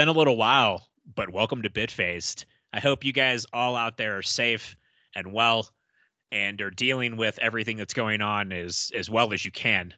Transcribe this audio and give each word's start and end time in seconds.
been 0.00 0.08
a 0.08 0.12
little 0.12 0.38
while, 0.38 0.88
but 1.14 1.28
welcome 1.30 1.60
to 1.60 1.68
Bitfaced. 1.68 2.46
I 2.72 2.80
hope 2.80 3.04
you 3.04 3.12
guys 3.12 3.44
all 3.52 3.76
out 3.76 3.98
there 3.98 4.16
are 4.16 4.22
safe 4.22 4.74
and 5.14 5.30
well 5.30 5.68
and 6.32 6.58
are 6.62 6.70
dealing 6.70 7.18
with 7.18 7.38
everything 7.42 7.76
that's 7.76 7.92
going 7.92 8.22
on 8.22 8.50
as 8.50 8.90
as 8.96 9.10
well 9.10 9.34
as 9.34 9.44
you 9.44 9.50
can. 9.50 9.92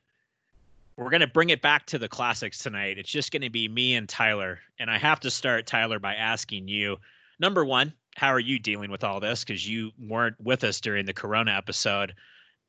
We're 0.96 1.08
going 1.08 1.20
to 1.20 1.28
bring 1.28 1.50
it 1.50 1.62
back 1.62 1.86
to 1.86 2.00
the 2.00 2.08
classics 2.08 2.58
tonight. 2.58 2.98
It's 2.98 3.12
just 3.12 3.30
going 3.30 3.42
to 3.42 3.48
be 3.48 3.68
me 3.68 3.94
and 3.94 4.08
Tyler. 4.08 4.58
And 4.80 4.90
I 4.90 4.98
have 4.98 5.20
to 5.20 5.30
start 5.30 5.68
Tyler 5.68 6.00
by 6.00 6.16
asking 6.16 6.66
you, 6.66 6.96
number 7.38 7.64
1, 7.64 7.92
how 8.16 8.30
are 8.30 8.40
you 8.40 8.58
dealing 8.58 8.90
with 8.90 9.04
all 9.04 9.20
this 9.20 9.44
cuz 9.44 9.68
you 9.68 9.92
weren't 10.00 10.34
with 10.40 10.64
us 10.64 10.80
during 10.80 11.06
the 11.06 11.14
corona 11.14 11.52
episode? 11.52 12.12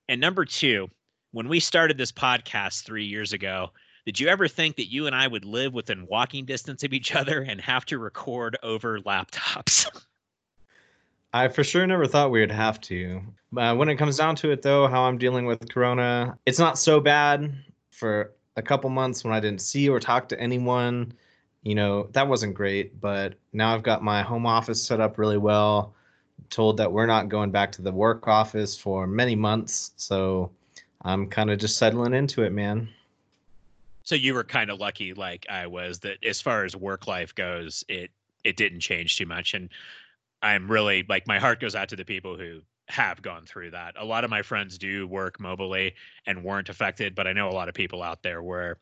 And 0.08 0.22
number 0.22 0.45
2, 0.45 0.88
when 1.31 1.50
we 1.50 1.59
started 1.59 1.98
this 1.98 2.12
podcast 2.12 2.84
3 2.84 3.04
years 3.04 3.34
ago, 3.34 3.72
did 4.06 4.20
you 4.20 4.28
ever 4.28 4.48
think 4.48 4.76
that 4.76 4.92
you 4.92 5.08
and 5.08 5.16
I 5.16 5.28
would 5.28 5.46
live 5.46 5.74
within 5.74 6.08
walking 6.08 6.46
distance 6.46 6.84
of 6.84 6.94
each 6.94 7.16
other 7.16 7.42
and 7.42 7.62
have 7.62 7.86
to 7.86 7.98
record 7.98 8.58
over 8.62 9.00
laptops? 9.00 9.88
I 11.34 11.48
for 11.48 11.64
sure 11.64 11.88
never 11.88 12.06
thought 12.06 12.30
we 12.30 12.42
would 12.42 12.52
have 12.52 12.80
to. 12.82 13.22
Uh, 13.58 13.76
when 13.76 13.90
it 13.90 13.96
comes 13.96 14.18
down 14.18 14.36
to 14.38 14.52
it, 14.52 14.62
though, 14.62 14.88
how 14.88 15.04
I'm 15.04 15.18
dealing 15.18 15.46
with 15.46 15.68
Corona, 15.70 16.38
it's 16.46 16.60
not 16.60 16.78
so 16.78 17.00
bad. 17.00 17.54
For 17.90 18.34
a 18.56 18.62
couple 18.62 18.90
months 18.90 19.23
when 19.23 19.34
I 19.34 19.40
didn't 19.40 19.62
see 19.62 19.88
or 19.90 20.00
talk 20.00 20.28
to 20.30 20.40
anyone, 20.40 21.14
you 21.64 21.73
know, 21.73 22.08
that 22.12 22.28
wasn't 22.28 22.54
great. 22.54 23.00
But 23.00 23.36
now 23.54 23.73
I've 23.73 23.84
got 23.84 24.04
my 24.04 24.22
home 24.22 24.45
office 24.45 24.84
set 24.84 25.00
up 25.00 25.17
really 25.17 25.38
well. 25.38 25.95
Told 26.50 26.78
that 26.78 26.92
we're 26.92 27.06
not 27.06 27.30
going 27.30 27.52
back 27.52 27.72
to 27.73 27.82
the 27.82 27.92
work 27.92 28.28
office 28.28 28.78
for 28.78 29.08
many 29.08 29.36
months. 29.36 29.94
So 29.95 30.52
I'm 31.04 31.28
kind 31.28 31.50
of 31.50 31.58
just 31.58 31.78
settling 31.78 32.14
into 32.14 32.44
it, 32.44 32.52
man. 32.52 32.90
So 34.04 34.16
you 34.16 34.34
were 34.34 34.44
kind 34.44 34.70
of 34.70 34.80
lucky, 34.80 35.14
like 35.14 35.46
I 35.50 35.68
was, 35.68 36.00
that 36.00 36.23
as 36.26 36.42
far 36.42 36.66
as 36.66 36.76
work 36.76 37.08
life 37.08 37.34
goes, 37.34 37.84
it 37.88 38.12
it 38.44 38.58
didn't 38.58 38.82
change 38.82 39.18
too 39.18 39.26
much. 39.26 39.54
And 39.54 39.70
I'm 40.42 40.70
really 40.70 41.06
like 41.08 41.28
my 41.28 41.40
heart 41.40 41.60
goes 41.60 41.76
out 41.76 41.90
to 41.90 41.95
the 41.95 42.06
people 42.06 42.38
who 42.38 42.62
have 42.90 43.22
gone 43.22 43.45
through 43.45 43.72
that. 43.72 43.95
A 43.98 44.04
lot 44.04 44.23
of 44.23 44.30
my 44.30 44.42
friends 44.42 44.78
do 44.78 45.08
work 45.08 45.40
mobilely 45.40 45.95
and 46.26 46.44
weren't 46.44 46.70
affected, 46.70 47.16
but 47.16 47.28
I 47.28 47.34
know 47.34 47.50
a 47.50 47.52
lot 47.52 47.70
of 47.70 47.73
people 47.73 48.04
out 48.04 48.23
there 48.23 48.44
were 48.44 48.78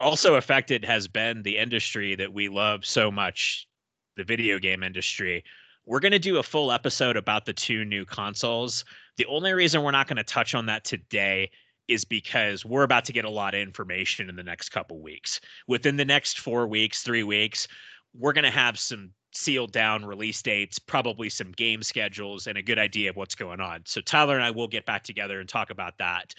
also 0.00 0.34
affected 0.34 0.84
has 0.84 1.06
been 1.08 1.42
the 1.42 1.56
industry 1.56 2.14
that 2.16 2.32
we 2.32 2.48
love 2.48 2.84
so 2.84 3.10
much, 3.10 3.68
the 4.16 4.24
video 4.24 4.58
game 4.58 4.82
industry. 4.82 5.44
We're 5.86 6.00
going 6.00 6.12
to 6.12 6.18
do 6.18 6.38
a 6.38 6.42
full 6.42 6.70
episode 6.70 7.16
about 7.16 7.46
the 7.46 7.52
two 7.52 7.84
new 7.84 8.04
consoles. 8.04 8.84
The 9.16 9.26
only 9.26 9.52
reason 9.52 9.82
we're 9.82 9.90
not 9.92 10.06
going 10.06 10.18
to 10.18 10.24
touch 10.24 10.54
on 10.54 10.66
that 10.66 10.84
today 10.84 11.50
is 11.88 12.04
because 12.04 12.64
we're 12.64 12.82
about 12.82 13.04
to 13.06 13.12
get 13.12 13.24
a 13.24 13.30
lot 13.30 13.54
of 13.54 13.60
information 13.60 14.28
in 14.28 14.36
the 14.36 14.42
next 14.42 14.68
couple 14.68 15.00
weeks. 15.00 15.40
Within 15.66 15.96
the 15.96 16.04
next 16.04 16.40
4 16.40 16.66
weeks, 16.66 17.02
3 17.02 17.22
weeks, 17.22 17.66
we're 18.14 18.32
going 18.32 18.44
to 18.44 18.50
have 18.50 18.78
some 18.78 19.10
sealed 19.32 19.72
down 19.72 20.04
release 20.04 20.40
dates, 20.42 20.78
probably 20.78 21.28
some 21.28 21.52
game 21.52 21.82
schedules, 21.82 22.46
and 22.46 22.56
a 22.56 22.62
good 22.62 22.78
idea 22.78 23.10
of 23.10 23.16
what's 23.16 23.34
going 23.34 23.60
on. 23.60 23.82
So 23.84 24.00
Tyler 24.00 24.34
and 24.34 24.44
I 24.44 24.50
will 24.50 24.68
get 24.68 24.86
back 24.86 25.02
together 25.02 25.40
and 25.40 25.48
talk 25.48 25.70
about 25.70 25.98
that. 25.98 26.34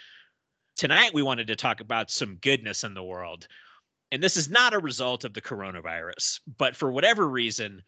Tonight, 0.75 1.14
we 1.14 1.23
wanted 1.23 1.47
to 1.47 1.55
talk 1.55 1.81
about 1.81 2.09
some 2.09 2.38
goodness 2.42 2.83
in 2.83 2.94
the 2.94 3.03
world. 3.03 3.47
And 4.11 4.23
this 4.23 4.38
is 4.38 4.50
not 4.50 4.73
a 4.73 4.80
result 4.80 5.23
of 5.23 5.33
the 5.33 5.42
coronavirus, 5.42 6.39
but 6.58 6.76
for 6.76 6.92
whatever 6.92 7.27
reason, 7.27 7.83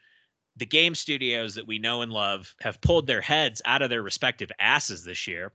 the 0.57 0.65
game 0.65 0.93
studios 0.93 1.55
that 1.55 1.65
we 1.65 1.79
know 1.79 2.01
and 2.01 2.11
love 2.11 2.53
have 2.61 2.81
pulled 2.81 3.07
their 3.07 3.21
heads 3.21 3.61
out 3.65 3.81
of 3.81 3.89
their 3.89 4.03
respective 4.03 4.51
asses 4.59 5.03
this 5.03 5.25
year. 5.25 5.51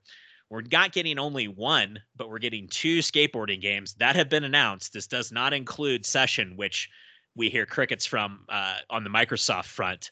We're 0.51 0.63
not 0.71 0.93
getting 0.93 1.19
only 1.19 1.49
one, 1.49 1.99
but 2.17 2.31
we're 2.31 2.39
getting 2.39 2.69
two 2.69 3.01
skateboarding 3.01 3.61
games 3.61 3.95
that 3.95 4.15
have 4.17 4.29
been 4.29 4.45
announced. 4.45 4.93
This 4.93 5.07
does 5.07 5.33
not 5.33 5.53
include 5.53 6.07
Session, 6.07 6.57
which 6.57 6.89
we 7.35 7.51
hear 7.51 7.67
crickets 7.67 8.07
from 8.07 8.41
uh, 8.49 8.77
on 8.91 9.05
the 9.05 9.11
Microsoft 9.11 9.67
front. 9.67 10.11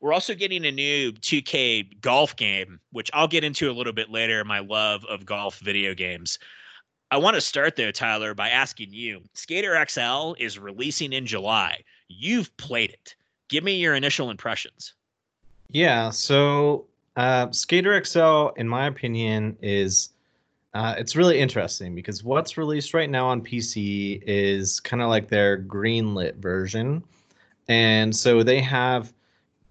We're 0.00 0.12
also 0.12 0.34
getting 0.34 0.64
a 0.66 0.70
new 0.70 1.12
2K 1.12 2.00
golf 2.00 2.36
game, 2.36 2.80
which 2.92 3.10
I'll 3.12 3.28
get 3.28 3.44
into 3.44 3.70
a 3.70 3.72
little 3.72 3.92
bit 3.92 4.10
later. 4.10 4.44
My 4.44 4.60
love 4.60 5.04
of 5.06 5.24
golf 5.24 5.58
video 5.58 5.94
games. 5.94 6.38
I 7.10 7.16
want 7.16 7.34
to 7.36 7.40
start 7.40 7.76
though, 7.76 7.90
Tyler, 7.90 8.34
by 8.34 8.50
asking 8.50 8.92
you 8.92 9.22
Skater 9.34 9.84
XL 9.88 10.34
is 10.38 10.58
releasing 10.58 11.12
in 11.12 11.26
July. 11.26 11.82
You've 12.08 12.54
played 12.58 12.90
it. 12.90 13.14
Give 13.48 13.64
me 13.64 13.76
your 13.76 13.94
initial 13.94 14.30
impressions. 14.30 14.94
Yeah. 15.70 16.10
So, 16.10 16.86
uh, 17.18 17.50
Skater 17.50 18.02
XL, 18.04 18.50
in 18.56 18.68
my 18.68 18.86
opinion, 18.86 19.58
is 19.60 20.10
uh, 20.72 20.94
it's 20.96 21.16
really 21.16 21.40
interesting 21.40 21.92
because 21.92 22.22
what's 22.22 22.56
released 22.56 22.94
right 22.94 23.10
now 23.10 23.26
on 23.26 23.42
PC 23.42 24.22
is 24.24 24.78
kind 24.78 25.02
of 25.02 25.08
like 25.08 25.28
their 25.28 25.58
greenlit 25.58 26.36
version. 26.36 27.02
And 27.66 28.14
so 28.14 28.44
they 28.44 28.60
have 28.60 29.12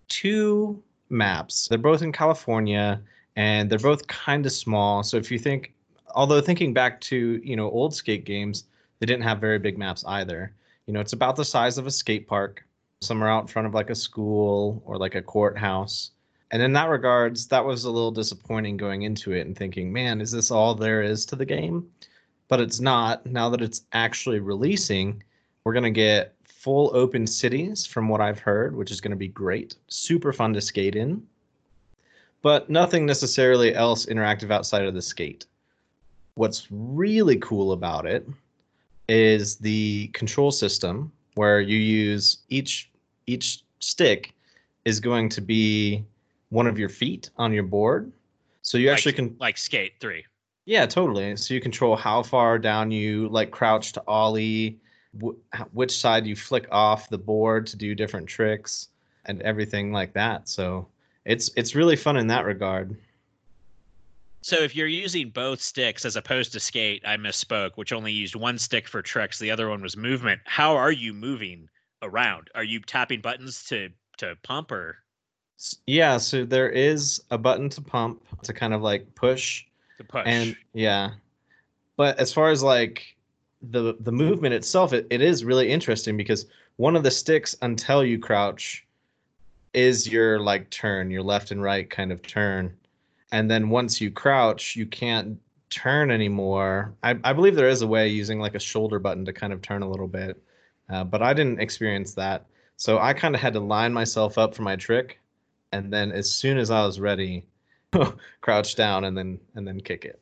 two 0.09 0.83
maps. 1.07 1.69
They're 1.69 1.77
both 1.77 2.01
in 2.01 2.11
California 2.11 3.01
and 3.37 3.69
they're 3.69 3.79
both 3.79 4.05
kind 4.07 4.45
of 4.45 4.51
small. 4.51 5.01
So 5.01 5.15
if 5.15 5.31
you 5.31 5.39
think, 5.39 5.73
although 6.15 6.41
thinking 6.41 6.73
back 6.73 6.99
to, 7.01 7.39
you 7.41 7.55
know, 7.55 7.71
old 7.71 7.95
skate 7.95 8.25
games, 8.25 8.65
they 8.99 9.05
didn't 9.05 9.23
have 9.23 9.39
very 9.39 9.57
big 9.57 9.77
maps 9.77 10.03
either. 10.05 10.51
You 10.85 10.93
know, 10.93 10.99
it's 10.99 11.13
about 11.13 11.37
the 11.37 11.45
size 11.45 11.77
of 11.77 11.87
a 11.87 11.91
skate 11.91 12.27
park. 12.27 12.65
Some 12.99 13.23
are 13.23 13.29
out 13.29 13.43
in 13.43 13.47
front 13.47 13.69
of 13.69 13.73
like 13.73 13.89
a 13.89 13.95
school 13.95 14.83
or 14.85 14.97
like 14.97 15.15
a 15.15 15.21
courthouse 15.21 16.11
and 16.51 16.61
in 16.61 16.73
that 16.73 16.89
regards, 16.89 17.47
that 17.47 17.65
was 17.65 17.83
a 17.83 17.91
little 17.91 18.11
disappointing 18.11 18.77
going 18.77 19.01
into 19.01 19.33
it 19.33 19.45
and 19.45 19.57
thinking, 19.57 19.91
man, 19.91 20.21
is 20.21 20.31
this 20.31 20.51
all 20.51 20.73
there 20.73 21.01
is 21.01 21.25
to 21.25 21.35
the 21.35 21.45
game? 21.45 21.89
But 22.47 22.61
it's 22.61 22.79
not. 22.79 23.25
Now 23.25 23.49
that 23.49 23.61
it's 23.61 23.81
actually 23.91 24.39
releasing, 24.39 25.21
we're 25.63 25.73
going 25.73 25.83
to 25.83 25.91
get 25.91 26.35
full 26.45 26.95
open 26.95 27.27
cities 27.27 27.85
from 27.85 28.07
what 28.07 28.21
I've 28.21 28.39
heard, 28.39 28.75
which 28.75 28.91
is 28.91 29.01
going 29.01 29.11
to 29.11 29.17
be 29.17 29.27
great. 29.27 29.75
Super 29.87 30.31
fun 30.31 30.53
to 30.53 30.61
skate 30.61 30.95
in. 30.95 31.25
But 32.41 32.69
nothing 32.69 33.05
necessarily 33.05 33.75
else 33.75 34.05
interactive 34.05 34.51
outside 34.51 34.85
of 34.85 34.93
the 34.93 35.01
skate. 35.01 35.45
What's 36.35 36.67
really 36.69 37.37
cool 37.37 37.73
about 37.73 38.05
it 38.05 38.27
is 39.09 39.55
the 39.57 40.07
control 40.13 40.51
system 40.51 41.11
where 41.35 41.61
you 41.61 41.77
use 41.77 42.39
each 42.49 42.89
each 43.25 43.63
stick 43.79 44.33
is 44.85 44.99
going 44.99 45.29
to 45.29 45.41
be 45.41 46.05
one 46.49 46.67
of 46.67 46.79
your 46.79 46.89
feet 46.89 47.29
on 47.37 47.53
your 47.53 47.63
board. 47.63 48.11
So 48.61 48.77
you 48.77 48.87
like, 48.87 48.97
actually 48.97 49.13
can 49.13 49.35
like 49.39 49.57
skate 49.57 49.93
three. 49.99 50.25
Yeah, 50.65 50.85
totally. 50.85 51.35
So 51.37 51.53
you 51.53 51.61
control 51.61 51.95
how 51.95 52.23
far 52.23 52.59
down 52.59 52.91
you 52.91 53.29
like 53.29 53.51
crouch 53.51 53.93
to 53.93 54.03
ollie, 54.07 54.79
which 55.71 55.97
side 55.97 56.27
you 56.27 56.35
flick 56.35 56.67
off 56.71 57.09
the 57.09 57.17
board 57.17 57.65
to 57.67 57.77
do 57.77 57.95
different 57.95 58.27
tricks 58.27 58.89
and 59.25 59.41
everything 59.41 59.91
like 59.91 60.13
that. 60.13 60.49
So 60.49 60.87
it's 61.25 61.49
it's 61.55 61.75
really 61.75 61.95
fun 61.95 62.17
in 62.17 62.27
that 62.27 62.45
regard. 62.45 62.97
So 64.41 64.57
if 64.57 64.75
you're 64.75 64.87
using 64.87 65.29
both 65.29 65.61
sticks 65.61 66.05
as 66.05 66.15
opposed 66.15 66.53
to 66.53 66.59
skate, 66.59 67.01
I 67.05 67.17
misspoke, 67.17 67.71
which 67.75 67.91
only 67.91 68.11
used 68.11 68.35
one 68.35 68.57
stick 68.57 68.87
for 68.87 69.01
tricks, 69.01 69.39
the 69.39 69.51
other 69.51 69.69
one 69.69 69.81
was 69.81 69.97
movement. 69.97 70.39
How 70.45 70.75
are 70.75 70.91
you 70.91 71.13
moving 71.13 71.67
around? 72.01 72.49
Are 72.55 72.63
you 72.63 72.79
tapping 72.79 73.21
buttons 73.21 73.63
to 73.65 73.89
to 74.17 74.37
pump 74.43 74.71
or 74.71 74.97
yeah, 75.85 76.17
so 76.17 76.45
there 76.45 76.69
is 76.69 77.21
a 77.31 77.37
button 77.37 77.69
to 77.69 77.81
pump 77.81 78.21
to 78.43 78.53
kind 78.53 78.73
of 78.73 78.81
like 78.81 79.13
push. 79.15 79.65
To 79.97 80.03
push. 80.03 80.23
And 80.25 80.55
yeah. 80.73 81.11
But 81.95 82.19
as 82.19 82.31
far 82.31 82.49
as 82.49 82.61
like 82.61 83.15
the 83.61 83.95
the 83.99 84.11
movement 84.11 84.53
itself, 84.53 84.93
it, 84.93 85.07
it 85.09 85.21
is 85.21 85.43
really 85.43 85.69
interesting 85.69 86.15
because 86.15 86.45
one 86.75 86.95
of 86.95 87.03
the 87.03 87.11
sticks 87.11 87.55
until 87.63 88.03
you 88.03 88.19
crouch 88.19 88.85
is 89.73 90.07
your 90.07 90.39
like 90.39 90.69
turn, 90.69 91.09
your 91.09 91.23
left 91.23 91.51
and 91.51 91.61
right 91.61 91.89
kind 91.89 92.11
of 92.11 92.21
turn. 92.21 92.75
And 93.31 93.49
then 93.49 93.69
once 93.69 93.99
you 93.99 94.11
crouch, 94.11 94.75
you 94.75 94.85
can't 94.85 95.39
turn 95.69 96.11
anymore. 96.11 96.93
I, 97.03 97.19
I 97.23 97.33
believe 97.33 97.55
there 97.55 97.67
is 97.67 97.81
a 97.81 97.87
way 97.87 98.07
using 98.07 98.39
like 98.39 98.55
a 98.55 98.59
shoulder 98.59 98.99
button 98.99 99.25
to 99.25 99.33
kind 99.33 99.51
of 99.51 99.61
turn 99.61 99.81
a 99.81 99.89
little 99.89 100.07
bit, 100.07 100.41
uh, 100.89 101.03
but 101.03 101.21
I 101.21 101.33
didn't 101.33 101.59
experience 101.59 102.13
that. 102.13 102.45
So 102.77 102.99
I 102.99 103.13
kind 103.13 103.35
of 103.35 103.41
had 103.41 103.53
to 103.53 103.59
line 103.59 103.91
myself 103.91 104.37
up 104.37 104.53
for 104.53 104.61
my 104.61 104.75
trick 104.75 105.19
and 105.71 105.91
then 105.91 106.11
as 106.11 106.31
soon 106.31 106.57
as 106.57 106.71
I 106.71 106.85
was 106.85 106.99
ready, 106.99 107.45
crouch 108.41 108.75
down 108.75 109.05
and 109.05 109.17
then 109.17 109.39
and 109.55 109.67
then 109.67 109.79
kick 109.79 110.05
it. 110.05 110.21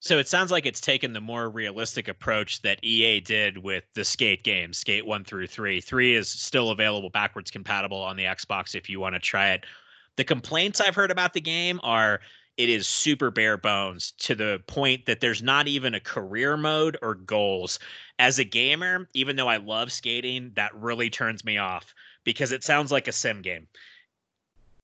So 0.00 0.18
it 0.18 0.28
sounds 0.28 0.52
like 0.52 0.64
it's 0.64 0.80
taken 0.80 1.12
the 1.12 1.20
more 1.20 1.50
realistic 1.50 2.06
approach 2.06 2.62
that 2.62 2.78
EA 2.84 3.20
did 3.20 3.58
with 3.58 3.82
the 3.94 4.04
Skate 4.04 4.44
games, 4.44 4.78
Skate 4.78 5.04
1 5.04 5.24
through 5.24 5.48
3. 5.48 5.80
3 5.80 6.14
is 6.14 6.28
still 6.28 6.70
available 6.70 7.10
backwards 7.10 7.50
compatible 7.50 8.00
on 8.00 8.16
the 8.16 8.22
Xbox 8.22 8.76
if 8.76 8.88
you 8.88 9.00
want 9.00 9.16
to 9.16 9.20
try 9.20 9.50
it. 9.50 9.66
The 10.14 10.22
complaints 10.24 10.80
I've 10.80 10.94
heard 10.94 11.10
about 11.10 11.32
the 11.32 11.40
game 11.40 11.80
are 11.82 12.20
it 12.56 12.68
is 12.68 12.86
super 12.86 13.30
bare 13.30 13.56
bones 13.56 14.12
to 14.18 14.34
the 14.34 14.62
point 14.66 15.06
that 15.06 15.20
there's 15.20 15.42
not 15.42 15.68
even 15.68 15.94
a 15.94 16.00
career 16.00 16.56
mode 16.56 16.96
or 17.02 17.14
goals. 17.14 17.78
As 18.20 18.38
a 18.38 18.44
gamer, 18.44 19.08
even 19.14 19.36
though 19.36 19.48
I 19.48 19.58
love 19.58 19.92
skating, 19.92 20.52
that 20.54 20.74
really 20.74 21.10
turns 21.10 21.44
me 21.44 21.58
off 21.58 21.94
because 22.24 22.50
it 22.52 22.64
sounds 22.64 22.92
like 22.92 23.08
a 23.08 23.12
sim 23.12 23.42
game. 23.42 23.68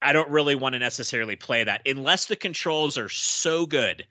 I 0.05 0.13
don't 0.13 0.31
really 0.31 0.55
want 0.55 0.75
to 0.75 0.79
necessarily 0.79 1.35
play 1.35 1.65
that 1.65 1.83
unless 1.87 2.27
the 2.27 2.37
controls 2.37 2.99
are 2.99 3.09
so 3.09 3.65
good. 3.65 4.07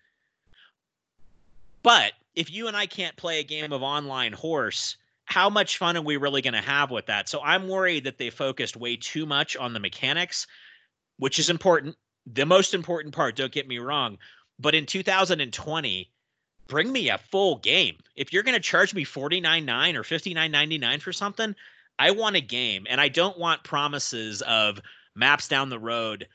But 1.84 2.14
if 2.36 2.52
you 2.52 2.68
and 2.68 2.76
I 2.76 2.88
can't 2.88 3.16
play 3.16 3.40
a 3.40 3.44
game 3.44 3.72
of 3.72 3.84
online 3.84 4.34
horse, 4.34 4.98
how 5.26 5.50
much 5.50 5.78
fun 5.78 5.96
are 5.96 6.02
we 6.02 6.18
really 6.18 6.42
going 6.42 6.56
to 6.56 6.62
have 6.62 6.90
with 6.90 7.06
that? 7.06 7.30
So 7.30 7.42
I'm 7.42 7.68
worried 7.68 8.06
that 8.06 8.18
they 8.18 8.30
focused 8.30 8.76
way 8.76 8.98
too 8.98 9.26
much 9.26 9.56
on 9.56 9.74
the 9.74 9.80
mechanics, 9.80 10.48
which 11.18 11.38
is 11.38 11.50
important. 11.50 11.96
The 12.26 12.46
most 12.46 12.74
important 12.74 13.14
part, 13.14 13.36
don't 13.36 13.52
get 13.52 13.68
me 13.68 13.78
wrong. 13.78 14.18
But 14.60 14.76
in 14.76 14.86
2020, 14.86 16.10
bring 16.68 16.92
me 16.92 17.10
a 17.10 17.18
full 17.18 17.58
game. 17.58 17.98
If 18.16 18.34
you're 18.34 18.44
going 18.44 18.56
to 18.56 18.62
charge 18.62 18.94
me 18.94 19.06
49.9 19.06 19.96
or 19.96 20.04
59.99 20.04 21.02
for 21.02 21.14
something, 21.14 21.56
I 22.00 22.12
want 22.12 22.36
a 22.36 22.42
game 22.42 22.88
and 22.90 23.00
I 23.00 23.10
don't 23.10 23.38
want 23.38 23.64
promises 23.64 24.42
of 24.42 24.80
maps 25.16 25.48
down 25.48 25.70
the 25.70 25.80
road. 25.80 26.28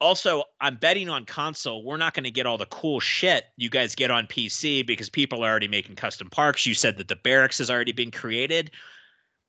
Also, 0.00 0.44
I'm 0.60 0.76
betting 0.76 1.08
on 1.08 1.24
console. 1.24 1.82
We're 1.84 1.96
not 1.96 2.14
going 2.14 2.24
to 2.24 2.30
get 2.30 2.46
all 2.46 2.58
the 2.58 2.66
cool 2.66 3.00
shit 3.00 3.46
you 3.56 3.70
guys 3.70 3.94
get 3.94 4.10
on 4.10 4.26
PC 4.26 4.86
because 4.86 5.08
people 5.08 5.42
are 5.42 5.50
already 5.50 5.68
making 5.68 5.96
custom 5.96 6.28
parks. 6.28 6.66
You 6.66 6.74
said 6.74 6.98
that 6.98 7.08
the 7.08 7.16
barracks 7.16 7.58
has 7.58 7.70
already 7.70 7.92
been 7.92 8.10
created. 8.10 8.70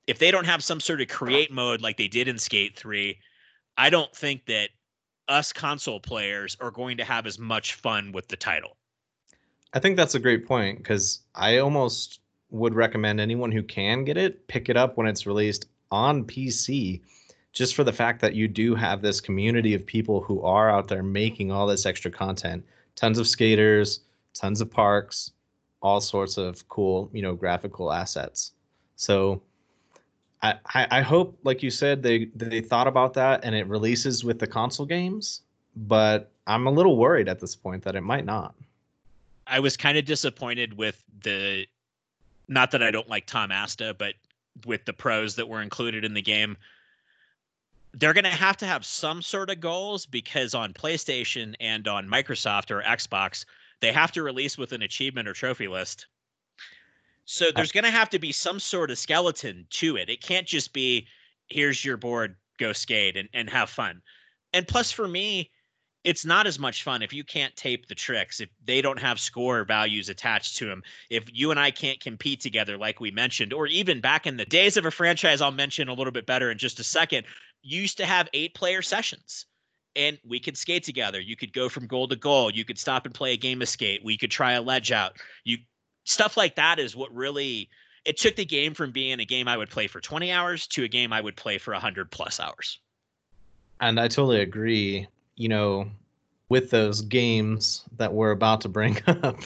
If 0.07 0.19
they 0.19 0.31
don't 0.31 0.45
have 0.45 0.63
some 0.63 0.79
sort 0.79 1.01
of 1.01 1.09
create 1.09 1.51
mode 1.51 1.81
like 1.81 1.97
they 1.97 2.07
did 2.07 2.29
in 2.29 2.37
Skate 2.37 2.77
3, 2.77 3.17
I 3.77 3.89
don't 3.89 4.15
think 4.15 4.45
that 4.45 4.69
us 5.27 5.51
console 5.51 5.99
players 5.99 6.55
are 6.61 6.71
going 6.71 6.95
to 6.97 7.03
have 7.03 7.25
as 7.25 7.37
much 7.37 7.73
fun 7.73 8.13
with 8.13 8.29
the 8.29 8.37
title. 8.37 8.77
I 9.73 9.79
think 9.79 9.97
that's 9.97 10.15
a 10.15 10.19
great 10.19 10.47
point 10.47 10.77
because 10.77 11.19
I 11.35 11.57
almost 11.57 12.21
would 12.49 12.73
recommend 12.73 13.19
anyone 13.19 13.51
who 13.51 13.61
can 13.61 14.05
get 14.05 14.17
it 14.17 14.47
pick 14.47 14.69
it 14.69 14.77
up 14.77 14.97
when 14.97 15.07
it's 15.07 15.27
released 15.27 15.65
on 15.91 16.23
PC 16.23 17.01
just 17.57 17.75
for 17.75 17.83
the 17.83 17.93
fact 17.93 18.21
that 18.21 18.35
you 18.35 18.47
do 18.47 18.75
have 18.75 19.01
this 19.01 19.19
community 19.19 19.73
of 19.73 19.85
people 19.85 20.21
who 20.21 20.41
are 20.41 20.69
out 20.69 20.87
there 20.87 21.03
making 21.03 21.51
all 21.51 21.67
this 21.67 21.85
extra 21.85 22.11
content. 22.11 22.63
Tons 22.95 23.19
of 23.19 23.27
skaters 23.27 24.01
tons 24.37 24.61
of 24.61 24.69
parks 24.69 25.31
all 25.81 25.99
sorts 25.99 26.37
of 26.37 26.67
cool 26.69 27.09
you 27.13 27.21
know 27.21 27.35
graphical 27.35 27.91
assets. 27.91 28.53
So 28.95 29.41
I, 30.41 30.55
I 30.73 31.01
hope 31.01 31.37
like 31.43 31.63
you 31.63 31.71
said 31.71 32.03
they 32.03 32.25
they 32.35 32.61
thought 32.61 32.87
about 32.87 33.13
that 33.15 33.43
and 33.43 33.55
it 33.55 33.67
releases 33.67 34.23
with 34.23 34.39
the 34.39 34.47
console 34.47 34.85
games 34.85 35.41
but 35.75 36.31
i'm 36.45 36.67
a 36.67 36.71
little 36.71 36.95
worried 36.95 37.27
at 37.27 37.39
this 37.39 37.55
point 37.55 37.83
that 37.83 37.95
it 37.95 38.01
might 38.01 38.25
not. 38.25 38.53
I 39.47 39.59
was 39.59 39.75
kind 39.75 39.97
of 39.97 40.05
disappointed 40.05 40.77
with 40.77 41.03
the 41.23 41.65
not 42.47 42.71
that 42.71 42.83
i 42.83 42.91
don't 42.91 43.09
like 43.09 43.25
tom 43.25 43.51
asta 43.51 43.95
but 43.97 44.13
with 44.65 44.85
the 44.85 44.93
pros 44.93 45.35
that 45.35 45.47
were 45.47 45.61
included 45.61 46.05
in 46.05 46.13
the 46.13 46.21
game 46.21 46.55
they're 47.97 48.13
going 48.13 48.23
to 48.23 48.29
have 48.29 48.57
to 48.57 48.67
have 48.67 48.85
some 48.85 49.21
sort 49.21 49.49
of 49.49 49.59
goals 49.59 50.05
because 50.05 50.53
on 50.53 50.73
PlayStation 50.73 51.55
and 51.59 51.87
on 51.87 52.07
Microsoft 52.07 52.69
or 52.69 52.81
Xbox, 52.83 53.43
they 53.81 53.91
have 53.91 54.11
to 54.11 54.23
release 54.23 54.57
with 54.57 54.71
an 54.71 54.83
achievement 54.83 55.27
or 55.27 55.33
trophy 55.33 55.67
list. 55.67 56.05
So 57.25 57.47
there's 57.55 57.71
going 57.71 57.83
to 57.83 57.91
have 57.91 58.09
to 58.11 58.19
be 58.19 58.31
some 58.31 58.59
sort 58.59 58.91
of 58.91 58.97
skeleton 58.97 59.65
to 59.71 59.97
it. 59.97 60.09
It 60.09 60.21
can't 60.21 60.47
just 60.47 60.73
be 60.73 61.07
here's 61.47 61.83
your 61.83 61.97
board, 61.97 62.35
go 62.59 62.71
skate 62.71 63.17
and, 63.17 63.27
and 63.33 63.49
have 63.49 63.69
fun. 63.69 64.01
And 64.53 64.67
plus, 64.67 64.91
for 64.91 65.07
me, 65.07 65.51
it's 66.03 66.25
not 66.25 66.47
as 66.47 66.57
much 66.57 66.83
fun 66.83 67.01
if 67.01 67.11
you 67.11 67.23
can't 67.25 67.53
tape 67.57 67.87
the 67.87 67.95
tricks, 67.95 68.39
if 68.39 68.47
they 68.63 68.81
don't 68.81 68.99
have 68.99 69.19
score 69.19 69.65
values 69.65 70.07
attached 70.07 70.55
to 70.57 70.65
them, 70.65 70.81
if 71.09 71.25
you 71.33 71.51
and 71.51 71.59
I 71.59 71.69
can't 71.69 71.99
compete 71.99 72.39
together, 72.39 72.77
like 72.77 73.01
we 73.01 73.11
mentioned, 73.11 73.51
or 73.51 73.67
even 73.67 73.99
back 73.99 74.25
in 74.25 74.37
the 74.37 74.45
days 74.45 74.77
of 74.77 74.85
a 74.85 74.91
franchise, 74.91 75.41
I'll 75.41 75.51
mention 75.51 75.89
a 75.89 75.93
little 75.93 76.13
bit 76.13 76.25
better 76.25 76.49
in 76.49 76.57
just 76.57 76.79
a 76.79 76.83
second, 76.83 77.25
used 77.67 77.97
to 77.97 78.05
have 78.05 78.29
eight 78.33 78.53
player 78.53 78.81
sessions 78.81 79.45
and 79.95 80.17
we 80.25 80.39
could 80.39 80.55
skate 80.55 80.83
together. 80.83 81.19
You 81.19 81.35
could 81.35 81.51
go 81.51 81.67
from 81.69 81.87
goal 81.87 82.07
to 82.07 82.15
goal. 82.15 82.51
You 82.51 82.63
could 82.63 82.77
stop 82.77 83.05
and 83.05 83.13
play 83.13 83.33
a 83.33 83.37
game 83.37 83.61
of 83.61 83.67
skate. 83.67 84.05
We 84.05 84.17
could 84.17 84.31
try 84.31 84.53
a 84.53 84.61
ledge 84.61 84.91
out. 84.91 85.17
You 85.43 85.57
stuff 86.05 86.37
like 86.37 86.55
that 86.55 86.79
is 86.79 86.95
what 86.95 87.13
really 87.13 87.69
it 88.05 88.17
took 88.17 88.35
the 88.35 88.45
game 88.45 88.73
from 88.73 88.91
being 88.91 89.19
a 89.19 89.25
game 89.25 89.47
I 89.47 89.57
would 89.57 89.69
play 89.69 89.87
for 89.87 89.99
20 89.99 90.31
hours 90.31 90.67
to 90.67 90.83
a 90.85 90.87
game 90.87 91.11
I 91.11 91.19
would 91.19 91.35
play 91.35 91.57
for 91.57 91.73
100 91.73 92.09
plus 92.11 92.39
hours. 92.39 92.79
And 93.81 93.99
I 93.99 94.07
totally 94.07 94.41
agree. 94.41 95.07
You 95.35 95.49
know, 95.49 95.91
with 96.49 96.69
those 96.69 97.01
games 97.01 97.83
that 97.97 98.13
we're 98.13 98.31
about 98.31 98.61
to 98.61 98.69
bring 98.69 98.97
up. 99.07 99.39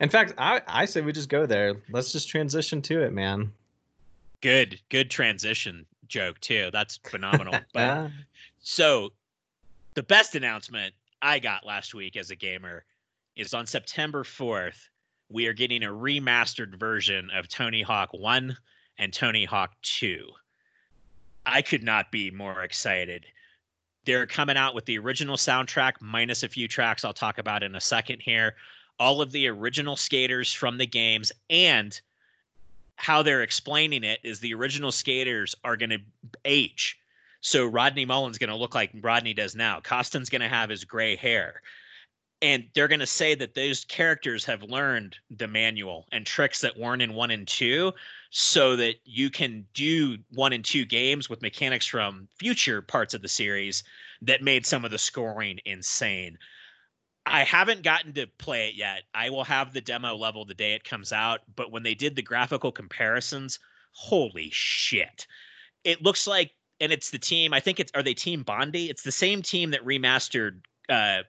In 0.00 0.08
fact, 0.08 0.34
I, 0.38 0.60
I 0.68 0.84
say 0.84 1.00
we 1.00 1.12
just 1.12 1.28
go 1.28 1.46
there. 1.46 1.76
Let's 1.90 2.12
just 2.12 2.28
transition 2.28 2.82
to 2.82 3.02
it, 3.02 3.12
man. 3.12 3.50
Good, 4.42 4.78
good 4.90 5.10
transition 5.10 5.86
joke 6.08 6.40
too. 6.40 6.70
That's 6.72 6.98
phenomenal. 6.98 7.54
but 7.72 8.10
so 8.60 9.10
the 9.94 10.02
best 10.02 10.34
announcement 10.34 10.94
I 11.22 11.38
got 11.38 11.66
last 11.66 11.94
week 11.94 12.16
as 12.16 12.30
a 12.30 12.36
gamer 12.36 12.84
is 13.36 13.54
on 13.54 13.66
September 13.66 14.24
4th, 14.24 14.88
we 15.30 15.46
are 15.46 15.52
getting 15.52 15.82
a 15.82 15.88
remastered 15.88 16.78
version 16.78 17.30
of 17.34 17.48
Tony 17.48 17.82
Hawk 17.82 18.10
1 18.12 18.56
and 18.98 19.12
Tony 19.12 19.44
Hawk 19.44 19.72
2. 19.82 20.28
I 21.46 21.62
could 21.62 21.82
not 21.82 22.10
be 22.10 22.30
more 22.30 22.62
excited. 22.62 23.26
They're 24.04 24.26
coming 24.26 24.56
out 24.56 24.74
with 24.74 24.84
the 24.84 24.98
original 24.98 25.36
soundtrack 25.36 25.94
minus 26.00 26.42
a 26.42 26.48
few 26.48 26.68
tracks 26.68 27.04
I'll 27.04 27.14
talk 27.14 27.38
about 27.38 27.62
in 27.62 27.74
a 27.74 27.80
second 27.80 28.20
here. 28.20 28.54
All 28.98 29.20
of 29.20 29.32
the 29.32 29.48
original 29.48 29.96
skaters 29.96 30.52
from 30.52 30.78
the 30.78 30.86
games 30.86 31.32
and 31.50 32.00
how 32.96 33.22
they're 33.22 33.42
explaining 33.42 34.04
it 34.04 34.20
is 34.22 34.40
the 34.40 34.54
original 34.54 34.92
skaters 34.92 35.54
are 35.64 35.76
going 35.76 35.90
to 35.90 36.00
age. 36.44 36.98
So 37.40 37.66
Rodney 37.66 38.04
Mullen's 38.04 38.38
going 38.38 38.50
to 38.50 38.56
look 38.56 38.74
like 38.74 38.90
Rodney 39.02 39.34
does 39.34 39.54
now. 39.54 39.80
Koston's 39.80 40.30
going 40.30 40.40
to 40.40 40.48
have 40.48 40.70
his 40.70 40.84
gray 40.84 41.16
hair. 41.16 41.60
And 42.40 42.64
they're 42.74 42.88
going 42.88 43.00
to 43.00 43.06
say 43.06 43.34
that 43.34 43.54
those 43.54 43.84
characters 43.84 44.44
have 44.44 44.62
learned 44.62 45.16
the 45.30 45.48
manual 45.48 46.06
and 46.12 46.26
tricks 46.26 46.60
that 46.60 46.78
weren't 46.78 47.02
in 47.02 47.14
one 47.14 47.30
and 47.30 47.46
two 47.48 47.92
so 48.30 48.76
that 48.76 48.96
you 49.04 49.30
can 49.30 49.64
do 49.74 50.18
one 50.32 50.52
and 50.52 50.64
two 50.64 50.84
games 50.84 51.30
with 51.30 51.42
mechanics 51.42 51.86
from 51.86 52.28
future 52.38 52.82
parts 52.82 53.14
of 53.14 53.22
the 53.22 53.28
series 53.28 53.84
that 54.20 54.42
made 54.42 54.66
some 54.66 54.84
of 54.84 54.90
the 54.90 54.98
scoring 54.98 55.58
insane. 55.64 56.36
I 57.26 57.44
haven't 57.44 57.82
gotten 57.82 58.12
to 58.14 58.26
play 58.38 58.68
it 58.68 58.74
yet. 58.74 59.02
I 59.14 59.30
will 59.30 59.44
have 59.44 59.72
the 59.72 59.80
demo 59.80 60.14
level 60.14 60.44
the 60.44 60.54
day 60.54 60.74
it 60.74 60.84
comes 60.84 61.12
out, 61.12 61.40
but 61.56 61.72
when 61.72 61.82
they 61.82 61.94
did 61.94 62.16
the 62.16 62.22
graphical 62.22 62.70
comparisons, 62.70 63.58
holy 63.92 64.50
shit. 64.52 65.26
It 65.84 66.02
looks 66.02 66.26
like 66.26 66.52
and 66.80 66.92
it's 66.92 67.10
the 67.10 67.18
team, 67.18 67.54
I 67.54 67.60
think 67.60 67.80
it's 67.80 67.92
are 67.94 68.02
they 68.02 68.14
Team 68.14 68.42
Bondi? 68.42 68.90
It's 68.90 69.02
the 69.02 69.12
same 69.12 69.42
team 69.42 69.70
that 69.70 69.84
remastered 69.84 70.60
uh 70.88 71.22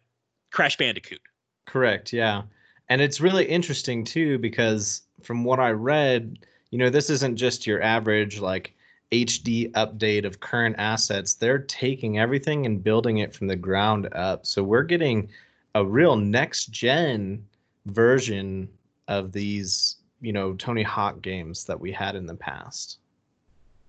Crash 0.52 0.78
Bandicoot. 0.78 1.22
Correct, 1.66 2.12
yeah. 2.12 2.44
And 2.90 3.02
it's 3.02 3.22
really 3.22 3.46
interesting 3.46 4.04
too 4.04 4.38
because 4.38 5.02
from 5.22 5.44
what 5.44 5.60
I 5.60 5.72
read, 5.72 6.40
you 6.72 6.78
know, 6.78 6.90
this 6.90 7.10
isn't 7.10 7.38
just 7.38 7.66
your 7.66 7.82
average 7.82 8.40
like 8.40 8.74
HD 9.12 9.72
update 9.72 10.26
of 10.26 10.40
current 10.40 10.76
assets. 10.78 11.36
They're 11.36 11.60
taking 11.60 12.20
everything 12.20 12.66
and 12.66 12.84
building 12.84 13.20
it 13.20 13.34
from 13.34 13.48
the 13.48 13.56
ground 13.56 14.10
up. 14.14 14.46
So 14.46 14.64
we're 14.64 14.84
getting 14.84 15.30
a 15.76 15.86
real 15.86 16.16
next 16.16 16.72
gen 16.72 17.46
version 17.86 18.68
of 19.10 19.32
these, 19.32 19.98
you 20.22 20.34
know, 20.34 20.54
Tony 20.54 20.82
Hawk 20.82 21.22
games 21.22 21.66
that 21.66 21.80
we 21.80 21.92
had 21.92 22.16
in 22.16 22.26
the 22.26 22.34
past. 22.34 23.00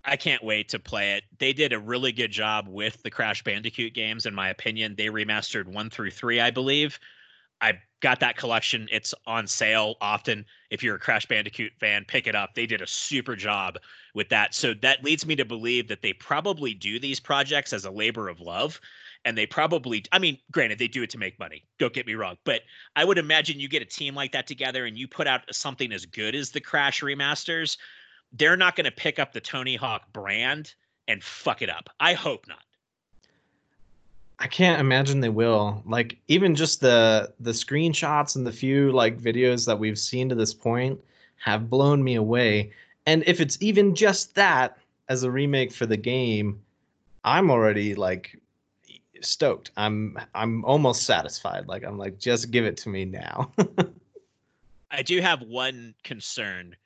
I 0.04 0.16
can't 0.16 0.42
wait 0.42 0.68
to 0.70 0.78
play 0.78 1.14
it. 1.14 1.24
They 1.38 1.52
did 1.52 1.72
a 1.72 1.78
really 1.78 2.12
good 2.12 2.30
job 2.30 2.68
with 2.68 3.02
the 3.02 3.10
Crash 3.10 3.42
Bandicoot 3.42 3.94
games, 3.94 4.26
in 4.26 4.34
my 4.34 4.50
opinion. 4.50 4.94
They 4.96 5.06
remastered 5.06 5.66
one 5.66 5.88
through 5.88 6.10
three, 6.10 6.40
I 6.40 6.50
believe. 6.50 6.98
I 7.60 7.78
got 8.00 8.20
that 8.20 8.36
collection. 8.36 8.88
It's 8.92 9.14
on 9.26 9.46
sale 9.46 9.94
often. 10.00 10.44
If 10.70 10.82
you're 10.82 10.96
a 10.96 11.00
Crash 11.00 11.26
Bandicoot 11.26 11.72
fan, 11.80 12.04
pick 12.06 12.26
it 12.26 12.34
up. 12.34 12.54
They 12.54 12.66
did 12.66 12.82
a 12.82 12.86
super 12.86 13.34
job 13.34 13.78
with 14.14 14.28
that. 14.28 14.54
So 14.54 14.74
that 14.74 15.04
leads 15.04 15.24
me 15.24 15.36
to 15.36 15.44
believe 15.44 15.88
that 15.88 16.02
they 16.02 16.12
probably 16.12 16.74
do 16.74 16.98
these 16.98 17.20
projects 17.20 17.72
as 17.72 17.84
a 17.84 17.90
labor 17.90 18.28
of 18.28 18.40
love 18.40 18.80
and 19.26 19.36
they 19.36 19.46
probably 19.46 20.02
i 20.12 20.18
mean 20.18 20.38
granted 20.50 20.78
they 20.78 20.88
do 20.88 21.02
it 21.02 21.10
to 21.10 21.18
make 21.18 21.38
money 21.38 21.64
don't 21.78 21.92
get 21.92 22.06
me 22.06 22.14
wrong 22.14 22.36
but 22.44 22.62
i 22.94 23.04
would 23.04 23.18
imagine 23.18 23.60
you 23.60 23.68
get 23.68 23.82
a 23.82 23.86
team 23.86 24.14
like 24.14 24.32
that 24.32 24.46
together 24.46 24.86
and 24.86 24.96
you 24.96 25.06
put 25.06 25.26
out 25.26 25.42
something 25.52 25.92
as 25.92 26.06
good 26.06 26.34
as 26.34 26.50
the 26.50 26.60
crash 26.60 27.02
remasters 27.02 27.76
they're 28.32 28.56
not 28.56 28.76
going 28.76 28.84
to 28.84 28.90
pick 28.90 29.18
up 29.18 29.32
the 29.32 29.40
tony 29.40 29.76
hawk 29.76 30.02
brand 30.12 30.74
and 31.08 31.22
fuck 31.22 31.62
it 31.62 31.70
up. 31.70 31.88
I 32.00 32.14
hope 32.14 32.46
not. 32.48 32.62
I 34.38 34.48
can't 34.48 34.80
imagine 34.80 35.20
they 35.20 35.30
will. 35.30 35.82
Like 35.86 36.18
even 36.28 36.54
just 36.54 36.80
the 36.80 37.32
the 37.40 37.52
screenshots 37.52 38.36
and 38.36 38.46
the 38.46 38.52
few 38.52 38.92
like 38.92 39.18
videos 39.18 39.64
that 39.66 39.78
we've 39.78 39.98
seen 39.98 40.28
to 40.28 40.34
this 40.34 40.52
point 40.52 41.00
have 41.36 41.70
blown 41.70 42.04
me 42.04 42.16
away. 42.16 42.72
And 43.06 43.22
if 43.26 43.40
it's 43.40 43.56
even 43.60 43.94
just 43.94 44.34
that 44.34 44.76
as 45.08 45.22
a 45.22 45.30
remake 45.30 45.72
for 45.72 45.86
the 45.86 45.96
game 45.96 46.60
i'm 47.26 47.50
already 47.50 47.94
like 47.94 48.38
stoked. 49.24 49.70
I'm 49.76 50.18
I'm 50.34 50.64
almost 50.64 51.04
satisfied. 51.04 51.68
Like 51.68 51.84
I'm 51.84 51.98
like 51.98 52.18
just 52.18 52.50
give 52.50 52.64
it 52.64 52.76
to 52.78 52.88
me 52.88 53.04
now. 53.04 53.52
I 54.90 55.02
do 55.02 55.20
have 55.20 55.42
one 55.42 55.94
concern 56.04 56.76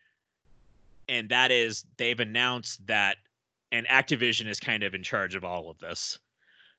and 1.09 1.29
that 1.29 1.51
is 1.51 1.85
they've 1.97 2.21
announced 2.21 2.87
that 2.87 3.17
and 3.73 3.87
Activision 3.89 4.49
is 4.49 4.59
kind 4.59 4.83
of 4.83 4.95
in 4.95 5.03
charge 5.03 5.35
of 5.35 5.45
all 5.45 5.71
of 5.71 5.79
this. 5.79 6.19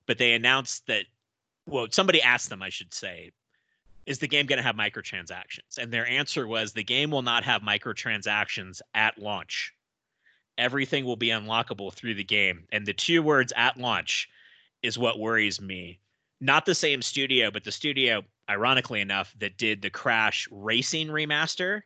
But 0.07 0.17
they 0.17 0.33
announced 0.33 0.87
that 0.87 1.05
well 1.67 1.87
somebody 1.91 2.21
asked 2.21 2.49
them 2.49 2.63
I 2.63 2.69
should 2.69 2.93
say 2.93 3.31
is 4.05 4.19
the 4.19 4.27
game 4.27 4.47
going 4.47 4.57
to 4.57 4.63
have 4.63 4.75
microtransactions? 4.75 5.77
And 5.77 5.91
their 5.91 6.07
answer 6.07 6.47
was 6.47 6.73
the 6.73 6.83
game 6.83 7.11
will 7.11 7.21
not 7.21 7.43
have 7.43 7.61
microtransactions 7.61 8.81
at 8.95 9.17
launch. 9.19 9.73
Everything 10.57 11.05
will 11.05 11.15
be 11.15 11.29
unlockable 11.29 11.93
through 11.93 12.15
the 12.15 12.23
game. 12.23 12.63
And 12.71 12.85
the 12.85 12.93
two 12.93 13.21
words 13.21 13.53
at 13.55 13.77
launch 13.77 14.27
is 14.83 14.97
what 14.97 15.19
worries 15.19 15.61
me. 15.61 15.99
Not 16.39 16.65
the 16.65 16.75
same 16.75 17.01
studio, 17.01 17.51
but 17.51 17.63
the 17.63 17.71
studio, 17.71 18.23
ironically 18.49 19.01
enough, 19.01 19.33
that 19.39 19.57
did 19.57 19.81
the 19.81 19.89
Crash 19.89 20.47
Racing 20.51 21.07
remaster 21.07 21.81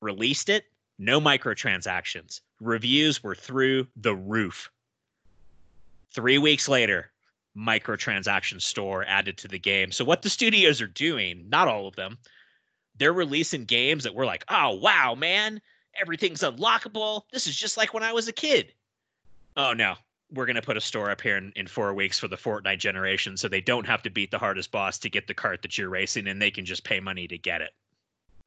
released 0.00 0.48
it. 0.48 0.64
No 0.98 1.20
microtransactions. 1.20 2.40
Reviews 2.60 3.22
were 3.22 3.34
through 3.34 3.86
the 3.96 4.14
roof. 4.14 4.70
Three 6.12 6.38
weeks 6.38 6.68
later, 6.68 7.10
microtransaction 7.56 8.60
store 8.60 9.04
added 9.06 9.36
to 9.38 9.48
the 9.48 9.58
game. 9.58 9.92
So 9.92 10.04
what 10.04 10.22
the 10.22 10.30
studios 10.30 10.80
are 10.80 10.86
doing, 10.86 11.48
not 11.48 11.68
all 11.68 11.86
of 11.86 11.96
them, 11.96 12.18
they're 12.98 13.12
releasing 13.12 13.64
games 13.64 14.04
that 14.04 14.14
we're 14.14 14.26
like, 14.26 14.44
oh 14.48 14.74
wow, 14.74 15.14
man, 15.14 15.60
everything's 16.00 16.40
unlockable. 16.40 17.22
This 17.30 17.46
is 17.46 17.56
just 17.56 17.76
like 17.76 17.94
when 17.94 18.02
I 18.02 18.12
was 18.12 18.28
a 18.28 18.32
kid. 18.32 18.72
Oh 19.56 19.72
no, 19.72 19.94
we're 20.32 20.46
gonna 20.46 20.62
put 20.62 20.76
a 20.76 20.80
store 20.80 21.10
up 21.10 21.20
here 21.20 21.36
in, 21.36 21.52
in 21.56 21.66
four 21.66 21.94
weeks 21.94 22.18
for 22.18 22.28
the 22.28 22.36
Fortnite 22.36 22.78
generation, 22.78 23.36
so 23.36 23.48
they 23.48 23.60
don't 23.60 23.86
have 23.86 24.02
to 24.02 24.10
beat 24.10 24.30
the 24.30 24.38
hardest 24.38 24.70
boss 24.70 24.98
to 24.98 25.10
get 25.10 25.26
the 25.26 25.34
cart 25.34 25.62
that 25.62 25.78
you're 25.78 25.88
racing, 25.88 26.28
and 26.28 26.40
they 26.40 26.50
can 26.50 26.64
just 26.64 26.84
pay 26.84 27.00
money 27.00 27.28
to 27.28 27.38
get 27.38 27.60
it. 27.60 27.70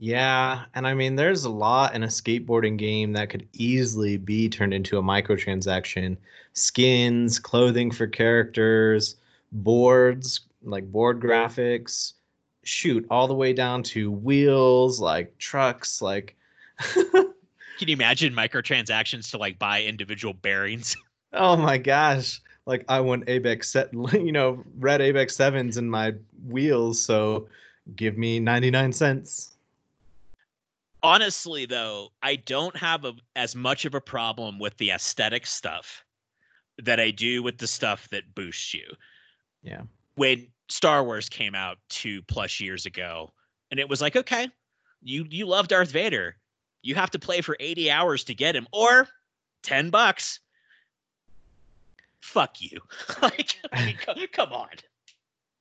Yeah, 0.02 0.64
and 0.76 0.88
I 0.88 0.94
mean, 0.94 1.16
there's 1.16 1.44
a 1.44 1.50
lot 1.50 1.94
in 1.94 2.04
a 2.04 2.08
skateboarding 2.08 2.78
game 2.78 3.12
that 3.14 3.30
could 3.30 3.48
easily 3.54 4.16
be 4.16 4.48
turned 4.48 4.74
into 4.74 4.98
a 4.98 5.04
microtransaction. 5.04 6.16
Skins, 6.54 7.38
clothing 7.38 7.92
for 7.92 8.08
characters, 8.08 9.18
boards, 9.52 10.42
like 10.64 10.90
board 10.90 11.20
graphics, 11.20 12.14
shoot, 12.64 13.06
all 13.10 13.28
the 13.28 13.34
way 13.34 13.52
down 13.52 13.84
to 13.84 14.12
wheels, 14.12 15.00
like 15.00 15.38
trucks, 15.38 16.02
like. 16.02 16.36
Can 16.80 17.88
you 17.88 17.94
imagine 17.94 18.34
microtransactions 18.34 19.32
to 19.32 19.38
like 19.38 19.60
buy 19.60 19.84
individual 19.84 20.34
bearings? 20.34 20.96
oh 21.34 21.56
my 21.58 21.78
gosh. 21.78 22.42
Like 22.66 22.86
I 22.88 23.00
want 23.00 23.26
ABEC 23.26 23.64
set, 23.64 23.90
you 24.14 24.32
know, 24.32 24.64
red 24.78 25.02
ABEC 25.02 25.32
sevens 25.32 25.78
in 25.78 25.90
my 25.90 26.14
wheels, 26.48 27.02
so 27.02 27.48
give 27.96 28.18
me 28.18 28.40
99 28.40 28.94
cents. 28.94 29.56
Honestly 31.02 31.66
though 31.66 32.10
i 32.22 32.36
don't 32.36 32.76
have 32.76 33.06
a, 33.06 33.14
as 33.38 33.56
much 33.56 33.86
of 33.86 33.96
a 33.96 34.02
problem 34.02 34.60
with 34.60 34.76
the 34.78 34.92
aesthetic 34.92 35.48
stuff 35.48 36.04
that 36.78 37.00
i 37.00 37.10
do 37.10 37.42
with 37.42 37.58
the 37.58 37.68
stuff 37.68 38.10
that 38.10 38.36
boosts 38.36 38.74
you. 38.74 38.84
Yeah. 39.64 39.84
When 40.16 40.48
star 40.68 41.06
wars 41.06 41.30
came 41.30 41.56
out 41.56 41.78
two 41.90 42.22
plus 42.24 42.60
years 42.60 42.86
ago 42.86 43.32
and 43.72 43.80
it 43.80 43.88
was 43.88 44.02
like 44.02 44.18
okay 44.18 44.50
you 45.02 45.26
you 45.30 45.46
love 45.46 45.70
darth 45.70 45.92
vader. 45.92 46.36
You 46.82 46.96
have 46.96 47.12
to 47.12 47.20
play 47.20 47.42
for 47.42 47.58
80 47.60 47.92
hours 47.92 48.24
to 48.26 48.34
get 48.34 48.56
him 48.56 48.68
or 48.72 49.08
10 49.64 49.90
bucks 49.90 50.40
fuck 52.20 52.62
you 52.62 52.80
like 53.22 53.56
I 53.72 53.86
mean, 53.86 54.28
come 54.32 54.54
on 54.54 54.70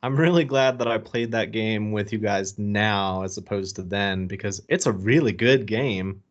I'm 0.02 0.16
really 0.16 0.44
glad 0.44 0.78
that 0.78 0.88
I 0.88 0.98
played 0.98 1.32
that 1.32 1.50
game 1.50 1.90
with 1.90 2.12
you 2.12 2.18
guys 2.18 2.56
now 2.58 3.22
as 3.22 3.36
opposed 3.36 3.76
to 3.76 3.82
then 3.82 4.26
because 4.26 4.62
it's 4.68 4.86
a 4.86 4.92
really 4.92 5.32
good 5.32 5.66
game. 5.66 6.22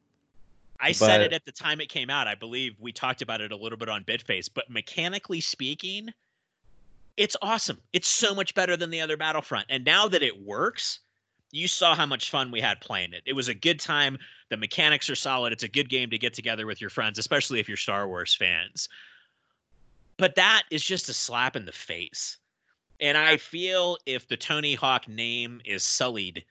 I 0.80 0.90
but... 0.90 0.96
said 0.96 1.22
it 1.22 1.34
at 1.34 1.46
the 1.46 1.52
time 1.52 1.82
it 1.82 1.90
came 1.90 2.10
out. 2.10 2.28
I 2.28 2.36
believe 2.36 2.76
we 2.80 2.94
talked 2.94 3.22
about 3.22 3.42
it 3.42 3.52
a 3.52 3.58
little 3.58 3.78
bit 3.78 3.90
on 3.90 4.06
Bitface, 4.06 4.50
but 4.54 4.70
mechanically 4.70 5.42
speaking, 5.42 6.10
it's 7.18 7.36
awesome. 7.42 7.82
It's 7.92 8.08
so 8.08 8.34
much 8.34 8.54
better 8.54 8.78
than 8.78 8.90
the 8.90 9.02
other 9.02 9.18
Battlefront. 9.18 9.66
And 9.70 9.84
now 9.84 10.08
that 10.08 10.24
it 10.24 10.46
works, 10.46 11.00
you 11.52 11.68
saw 11.68 11.94
how 11.94 12.06
much 12.06 12.30
fun 12.30 12.52
we 12.52 12.62
had 12.62 12.80
playing 12.80 13.14
it. 13.14 13.24
It 13.26 13.34
was 13.34 13.50
a 13.50 13.54
good 13.54 13.82
time. 13.82 14.18
The 14.50 14.58
mechanics 14.58 15.10
are 15.10 15.16
solid. 15.16 15.52
It's 15.52 15.64
a 15.64 15.68
good 15.68 15.90
game 15.90 16.10
to 16.12 16.18
get 16.18 16.34
together 16.34 16.66
with 16.66 16.80
your 16.80 16.90
friends, 16.90 17.20
especially 17.20 17.60
if 17.60 17.68
you're 17.68 17.76
Star 17.76 18.08
Wars 18.08 18.34
fans. 18.34 18.88
But 20.18 20.36
that 20.36 20.64
is 20.72 20.84
just 20.84 21.10
a 21.10 21.14
slap 21.14 21.56
in 21.56 21.66
the 21.66 21.72
face 21.72 22.38
and 23.00 23.18
I 23.18 23.38
feel 23.38 23.98
if 24.06 24.28
the 24.28 24.38
Tony 24.38 24.74
Hawk 24.74 25.08
name 25.08 25.62
is 25.66 25.84
sullied 25.84 26.44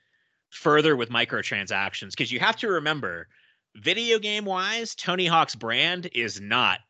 further 0.51 0.97
with 0.97 1.11
microtransactions, 1.11 2.11
because 2.11 2.31
you 2.31 2.39
have 2.39 2.57
to 2.57 2.69
remember, 2.69 3.29
video 3.75 4.19
game 4.19 4.45
wise, 4.45 4.95
Tony 4.95 5.27
Hawk's 5.27 5.55
brand 5.55 6.09
is 6.15 6.41
not 6.41 6.81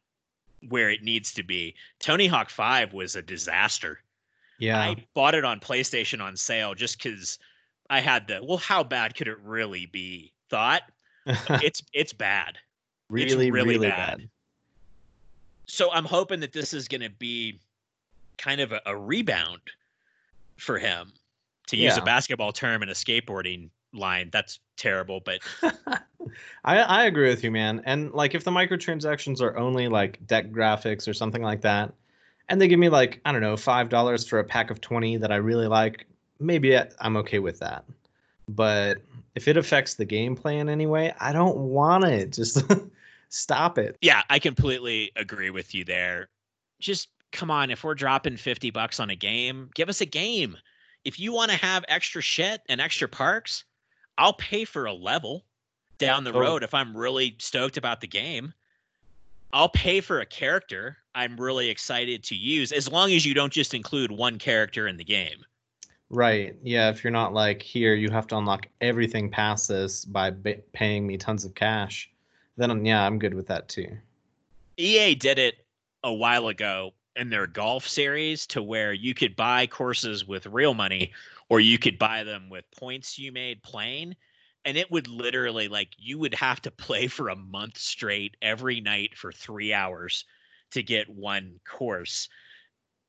where 0.69 0.91
it 0.91 1.03
needs 1.03 1.33
to 1.35 1.43
be. 1.43 1.75
Tony 2.01 2.27
Hawk 2.27 2.51
5 2.51 2.93
was 2.93 3.17
a 3.17 3.23
disaster. 3.23 4.01
Yeah. 4.59 4.81
I 4.81 4.97
bought 5.15 5.35
it 5.35 5.45
on 5.45 5.61
PlayStation 5.61 6.23
on 6.23 6.37
sale 6.37 6.75
just 6.75 7.03
because 7.03 7.39
I 7.89 8.01
had 8.01 8.27
the, 8.27 8.41
well, 8.43 8.59
how 8.59 8.83
bad 8.85 9.15
could 9.15 9.29
it 9.29 9.39
really 9.43 9.87
be? 9.87 10.33
Thought. 10.51 10.83
it's 11.27 11.83
it's 11.93 12.13
bad. 12.13 12.57
Really, 13.11 13.27
it's 13.27 13.35
really, 13.35 13.51
really 13.51 13.89
bad. 13.89 14.19
bad. 14.19 14.29
So 15.67 15.91
I'm 15.93 16.05
hoping 16.05 16.41
that 16.41 16.53
this 16.53 16.73
is 16.73 16.89
going 16.89 17.01
to 17.01 17.11
be 17.11 17.59
kind 18.39 18.61
of 18.61 18.73
a, 18.73 18.81
a 18.87 18.97
rebound 18.97 19.61
for 20.57 20.79
him 20.79 21.13
to 21.69 21.77
use 21.77 21.97
yeah. 21.97 22.03
a 22.03 22.05
basketball 22.05 22.53
term 22.53 22.83
in 22.83 22.89
a 22.89 22.93
skateboarding 22.93 23.71
line. 23.93 24.31
That's 24.33 24.61
terrible, 24.77 25.21
but 25.21 25.41
I 26.65 26.79
I 26.79 27.05
agree 27.05 27.29
with 27.29 27.43
you, 27.43 27.51
man. 27.51 27.83
And 27.85 28.13
like 28.13 28.35
if 28.35 28.45
the 28.45 28.51
microtransactions 28.51 29.41
are 29.41 29.57
only 29.57 29.89
like 29.89 30.25
deck 30.27 30.51
graphics 30.51 31.09
or 31.09 31.15
something 31.15 31.43
like 31.43 31.61
that, 31.63 31.93
and 32.49 32.61
they 32.61 32.69
give 32.69 32.79
me 32.79 32.89
like 32.89 33.21
I 33.25 33.33
don't 33.33 33.41
know 33.41 33.57
five 33.57 33.89
dollars 33.89 34.27
for 34.27 34.39
a 34.39 34.45
pack 34.45 34.71
of 34.71 34.81
twenty 34.81 35.17
that 35.17 35.33
I 35.33 35.37
really 35.37 35.67
like, 35.67 36.07
maybe 36.39 36.79
I'm 37.01 37.17
okay 37.19 37.39
with 37.39 37.59
that. 37.61 37.85
But 38.49 38.99
if 39.35 39.49
it 39.49 39.57
affects 39.57 39.95
the 39.95 40.07
gameplay 40.07 40.59
in 40.59 40.69
any 40.69 40.87
way, 40.87 41.13
I 41.19 41.33
don't 41.33 41.57
want 41.57 42.05
it. 42.05 42.33
Just 42.33 42.63
stop 43.29 43.79
it. 43.79 43.97
Yeah, 44.01 44.23
I 44.31 44.39
completely 44.39 45.13
agree 45.17 45.51
with 45.51 45.75
you 45.75 45.85
there. 45.85 46.29
Just 46.81 47.09
come 47.33 47.51
on, 47.51 47.71
if 47.71 47.85
we're 47.85 47.95
dropping 47.95 48.37
50 48.37 48.71
bucks 48.71 49.01
on 49.01 49.11
a 49.11 49.17
game, 49.17 49.71
give 49.75 49.89
us 49.89 50.01
a 50.01 50.07
game. 50.07 50.57
If 51.05 51.21
you 51.21 51.33
want 51.33 51.51
to 51.51 51.57
have 51.57 51.85
extra 51.89 52.23
shit 52.23 52.63
and 52.69 52.81
extra 52.81 53.09
parks, 53.09 53.65
I'll 54.19 54.33
pay 54.33 54.65
for 54.65 54.87
a 54.87 54.93
level 54.93 55.45
down 55.99 56.25
the 56.25 56.33
oh. 56.33 56.41
road 56.41 56.63
if 56.63 56.75
I'm 56.75 56.97
really 56.97 57.37
stoked 57.39 57.77
about 57.77 58.01
the 58.01 58.07
game. 58.07 58.53
I'll 59.53 59.69
pay 59.69 60.01
for 60.01 60.21
a 60.21 60.27
character 60.27 60.99
I'm 61.15 61.37
really 61.41 61.71
excited 61.71 62.23
to 62.25 62.35
use 62.35 62.73
as 62.73 62.91
long 62.91 63.11
as 63.13 63.25
you 63.25 63.33
don't 63.33 63.53
just 63.53 63.73
include 63.73 64.11
one 64.11 64.39
character 64.39 64.87
in 64.87 64.99
the 64.99 65.05
game. 65.05 65.45
Right. 66.11 66.55
Yeah. 66.63 66.91
If 66.91 67.03
you're 67.03 67.11
not 67.11 67.33
like, 67.33 67.63
here, 67.63 67.95
you 67.95 68.11
have 68.11 68.27
to 68.29 68.37
unlock 68.37 68.67
everything 68.81 69.31
past 69.31 69.69
this 69.69 70.05
by 70.05 70.31
b- 70.31 70.61
paying 70.73 71.07
me 71.07 71.17
tons 71.17 71.45
of 71.45 71.55
cash, 71.55 72.11
then 72.57 72.85
yeah, 72.85 73.05
I'm 73.05 73.19
good 73.19 73.35
with 73.35 73.47
that 73.49 73.69
too. 73.69 73.97
EA 74.77 75.15
did 75.15 75.39
it 75.39 75.67
a 76.03 76.13
while 76.13 76.49
ago 76.49 76.93
in 77.17 77.31
their 77.31 77.47
golf 77.47 77.89
series 77.89 78.47
to 78.47 78.63
where 78.63 78.93
you 78.93 79.15
could 79.15 79.35
buy 79.37 79.67
courses 79.67 80.27
with 80.27 80.47
real 80.47 80.75
money 80.75 81.13
or 81.49 81.61
you 81.61 81.79
could 81.79 81.99
buy 81.99 82.25
them 82.25 82.51
with 82.51 82.65
points 82.73 83.19
you 83.19 83.33
made 83.33 83.63
playing 83.63 84.15
and 84.65 84.77
it 84.77 84.91
would 84.91 85.09
literally 85.09 85.69
like 85.69 85.91
you 85.97 86.19
would 86.19 86.35
have 86.35 86.61
to 86.61 86.71
play 86.71 87.07
for 87.07 87.29
a 87.29 87.37
month 87.37 87.79
straight 87.79 88.37
every 88.43 88.81
night 88.81 89.17
for 89.17 89.33
3 89.33 89.73
hours 89.73 90.25
to 90.73 90.83
get 90.83 91.09
one 91.09 91.59
course. 91.67 92.29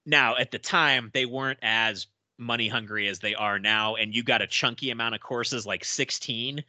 Now, 0.05 0.37
at 0.37 0.51
the 0.51 0.59
time, 0.59 1.09
they 1.13 1.25
weren't 1.25 1.59
as 1.61 2.07
money 2.37 2.67
hungry 2.67 3.07
as 3.07 3.19
they 3.19 3.33
are 3.35 3.59
now 3.59 3.95
and 3.95 4.13
you 4.13 4.23
got 4.23 4.43
a 4.43 4.47
chunky 4.47 4.91
amount 4.91 5.15
of 5.15 5.21
courses 5.21 5.65
like 5.65 5.83
16 5.83 6.63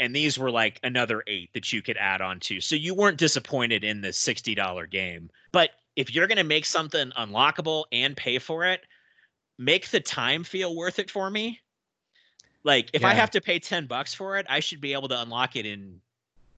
and 0.00 0.16
these 0.16 0.38
were 0.38 0.50
like 0.50 0.80
another 0.82 1.22
8 1.26 1.50
that 1.52 1.72
you 1.72 1.82
could 1.82 1.98
add 1.98 2.22
on 2.22 2.40
to. 2.40 2.60
So 2.60 2.74
you 2.74 2.94
weren't 2.94 3.18
disappointed 3.18 3.84
in 3.84 4.00
the 4.00 4.08
$60 4.08 4.90
game. 4.90 5.30
But 5.52 5.70
if 5.94 6.12
you're 6.12 6.26
going 6.26 6.38
to 6.38 6.44
make 6.44 6.64
something 6.64 7.12
unlockable 7.18 7.84
and 7.92 8.16
pay 8.16 8.38
for 8.38 8.64
it, 8.64 8.80
make 9.58 9.90
the 9.90 10.00
time 10.00 10.42
feel 10.42 10.74
worth 10.74 10.98
it 10.98 11.10
for 11.10 11.30
me. 11.30 11.60
Like 12.64 12.90
if 12.94 13.02
yeah. 13.02 13.08
I 13.08 13.14
have 13.14 13.30
to 13.32 13.40
pay 13.40 13.58
10 13.58 13.86
bucks 13.86 14.14
for 14.14 14.38
it, 14.38 14.46
I 14.48 14.58
should 14.60 14.80
be 14.80 14.94
able 14.94 15.08
to 15.08 15.20
unlock 15.20 15.54
it 15.54 15.66
in 15.66 16.00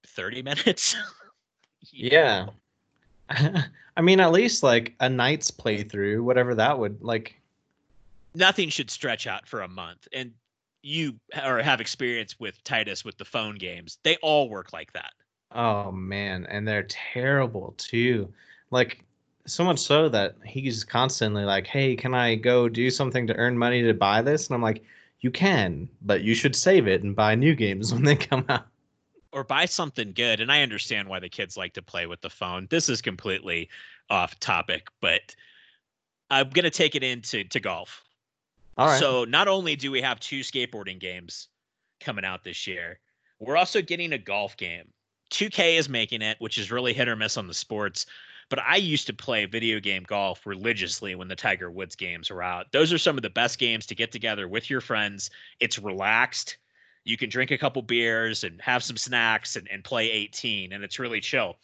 30 0.07 0.41
minutes. 0.43 0.95
yeah. 1.91 2.47
I 3.29 4.01
mean, 4.01 4.21
at 4.21 4.31
least 4.31 4.63
like 4.63 4.93
a 5.01 5.09
night's 5.09 5.51
playthrough, 5.51 6.23
whatever 6.23 6.55
that 6.55 6.79
would 6.79 7.03
like. 7.03 7.39
Nothing 8.35 8.69
should 8.69 8.89
stretch 8.89 9.27
out 9.27 9.47
for 9.47 9.61
a 9.61 9.67
month. 9.67 10.07
And 10.13 10.31
you 10.83 11.19
or 11.43 11.61
have 11.63 11.81
experience 11.81 12.39
with 12.39 12.63
Titus 12.63 13.03
with 13.03 13.17
the 13.17 13.25
phone 13.25 13.55
games. 13.55 13.97
They 14.03 14.17
all 14.17 14.49
work 14.49 14.73
like 14.73 14.93
that. 14.93 15.13
Oh 15.51 15.91
man, 15.91 16.45
and 16.47 16.67
they're 16.67 16.83
terrible 16.83 17.73
too. 17.77 18.33
Like 18.71 19.03
so 19.45 19.63
much 19.63 19.79
so 19.79 20.09
that 20.09 20.35
he's 20.45 20.83
constantly 20.83 21.45
like, 21.45 21.67
"Hey, 21.67 21.95
can 21.95 22.13
I 22.13 22.35
go 22.35 22.67
do 22.69 22.89
something 22.89 23.25
to 23.27 23.35
earn 23.35 23.57
money 23.57 23.81
to 23.83 23.93
buy 23.93 24.21
this?" 24.21 24.47
And 24.47 24.55
I'm 24.55 24.61
like, 24.61 24.83
"You 25.21 25.31
can, 25.31 25.89
but 26.01 26.21
you 26.23 26.35
should 26.35 26.55
save 26.55 26.87
it 26.87 27.03
and 27.03 27.15
buy 27.15 27.35
new 27.35 27.55
games 27.55 27.93
when 27.93 28.03
they 28.03 28.15
come 28.15 28.45
out." 28.49 28.67
Or 29.31 29.43
buy 29.43 29.65
something 29.65 30.13
good. 30.13 30.41
And 30.41 30.51
I 30.51 30.61
understand 30.61 31.07
why 31.07 31.19
the 31.19 31.29
kids 31.29 31.57
like 31.57 31.73
to 31.73 31.81
play 31.81 32.05
with 32.07 32.21
the 32.21 32.29
phone. 32.29 32.67
This 32.69 32.89
is 32.89 33.01
completely 33.01 33.69
off 34.09 34.39
topic, 34.39 34.87
but 35.01 35.35
I'm 36.29 36.49
gonna 36.49 36.69
take 36.69 36.95
it 36.95 37.03
into 37.03 37.43
to 37.45 37.59
golf. 37.59 38.03
All 38.77 38.87
right. 38.87 38.99
So 38.99 39.25
not 39.25 39.47
only 39.47 39.75
do 39.75 39.91
we 39.91 40.01
have 40.01 40.19
two 40.19 40.41
skateboarding 40.41 40.99
games 40.99 41.49
coming 41.99 42.25
out 42.25 42.43
this 42.43 42.67
year, 42.67 42.99
we're 43.39 43.57
also 43.57 43.81
getting 43.81 44.13
a 44.13 44.17
golf 44.17 44.57
game. 44.57 44.85
2K 45.31 45.77
is 45.77 45.89
making 45.89 46.21
it, 46.21 46.37
which 46.39 46.57
is 46.57 46.71
really 46.71 46.93
hit 46.93 47.07
or 47.07 47.15
miss 47.15 47.37
on 47.37 47.47
the 47.47 47.53
sports. 47.53 48.05
But 48.49 48.59
I 48.59 48.75
used 48.75 49.07
to 49.07 49.13
play 49.13 49.45
video 49.45 49.79
game 49.79 50.03
golf 50.03 50.45
religiously 50.45 51.15
when 51.15 51.27
the 51.27 51.35
Tiger 51.35 51.71
Woods 51.71 51.95
games 51.95 52.29
were 52.29 52.43
out. 52.43 52.71
Those 52.71 52.93
are 52.93 52.97
some 52.97 53.17
of 53.17 53.23
the 53.23 53.29
best 53.29 53.57
games 53.57 53.85
to 53.87 53.95
get 53.95 54.11
together 54.11 54.47
with 54.47 54.69
your 54.69 54.81
friends. 54.81 55.31
It's 55.59 55.79
relaxed. 55.79 56.57
You 57.03 57.17
can 57.17 57.29
drink 57.29 57.51
a 57.51 57.57
couple 57.57 57.81
beers 57.81 58.43
and 58.43 58.61
have 58.61 58.83
some 58.83 58.97
snacks 58.97 59.55
and, 59.55 59.67
and 59.71 59.83
play 59.83 60.09
18, 60.11 60.71
and 60.71 60.83
it's 60.83 60.99
really 60.99 61.19
chill. 61.19 61.57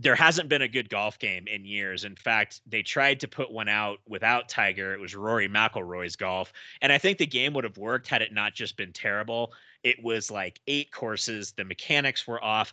There 0.00 0.14
hasn't 0.14 0.48
been 0.48 0.62
a 0.62 0.68
good 0.68 0.88
golf 0.88 1.18
game 1.18 1.46
in 1.48 1.64
years. 1.64 2.04
In 2.04 2.14
fact, 2.14 2.60
they 2.66 2.82
tried 2.82 3.20
to 3.20 3.28
put 3.28 3.50
one 3.50 3.68
out 3.68 3.98
without 4.06 4.48
Tiger. 4.48 4.92
It 4.92 5.00
was 5.00 5.14
Rory 5.14 5.48
McIlroy's 5.48 6.16
golf, 6.16 6.52
and 6.80 6.92
I 6.92 6.98
think 6.98 7.18
the 7.18 7.26
game 7.26 7.52
would 7.54 7.64
have 7.64 7.78
worked 7.78 8.08
had 8.08 8.22
it 8.22 8.32
not 8.32 8.54
just 8.54 8.76
been 8.76 8.92
terrible. 8.92 9.52
It 9.82 10.02
was 10.02 10.30
like 10.30 10.60
eight 10.66 10.92
courses. 10.92 11.52
The 11.52 11.64
mechanics 11.64 12.26
were 12.26 12.42
off, 12.42 12.72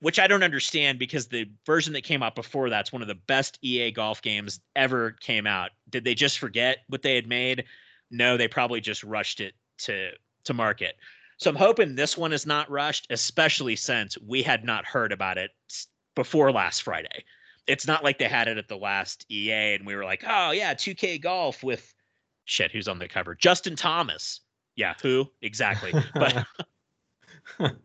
which 0.00 0.18
I 0.18 0.26
don't 0.26 0.42
understand 0.42 0.98
because 0.98 1.26
the 1.26 1.48
version 1.64 1.92
that 1.92 2.04
came 2.04 2.22
out 2.22 2.34
before 2.34 2.70
that's 2.70 2.92
one 2.92 3.02
of 3.02 3.08
the 3.08 3.14
best 3.14 3.58
EA 3.62 3.90
golf 3.90 4.20
games 4.20 4.60
ever 4.76 5.12
came 5.12 5.46
out. 5.46 5.70
Did 5.90 6.04
they 6.04 6.14
just 6.14 6.38
forget 6.38 6.78
what 6.88 7.02
they 7.02 7.14
had 7.14 7.26
made? 7.26 7.64
No, 8.10 8.36
they 8.36 8.48
probably 8.48 8.80
just 8.80 9.04
rushed 9.04 9.40
it 9.40 9.54
to 9.78 10.10
to 10.44 10.54
market. 10.54 10.96
So 11.38 11.50
I'm 11.50 11.56
hoping 11.56 11.94
this 11.94 12.16
one 12.16 12.32
is 12.32 12.46
not 12.46 12.70
rushed, 12.70 13.06
especially 13.10 13.76
since 13.76 14.16
we 14.18 14.42
had 14.42 14.64
not 14.64 14.84
heard 14.84 15.12
about 15.12 15.38
it 15.38 15.50
before 16.14 16.52
last 16.52 16.82
Friday. 16.82 17.24
It's 17.66 17.86
not 17.86 18.04
like 18.04 18.18
they 18.18 18.28
had 18.28 18.48
it 18.48 18.58
at 18.58 18.68
the 18.68 18.76
last 18.76 19.26
E3 19.30 19.76
and 19.76 19.86
we 19.86 19.94
were 19.94 20.04
like, 20.04 20.22
"Oh 20.26 20.50
yeah, 20.50 20.74
2K 20.74 21.20
golf 21.20 21.62
with 21.62 21.94
shit, 22.44 22.70
who's 22.70 22.88
on 22.88 22.98
the 22.98 23.08
cover? 23.08 23.34
Justin 23.34 23.76
Thomas." 23.76 24.40
Yeah, 24.76 24.94
who? 25.00 25.30
Exactly. 25.42 25.92
But 26.14 26.44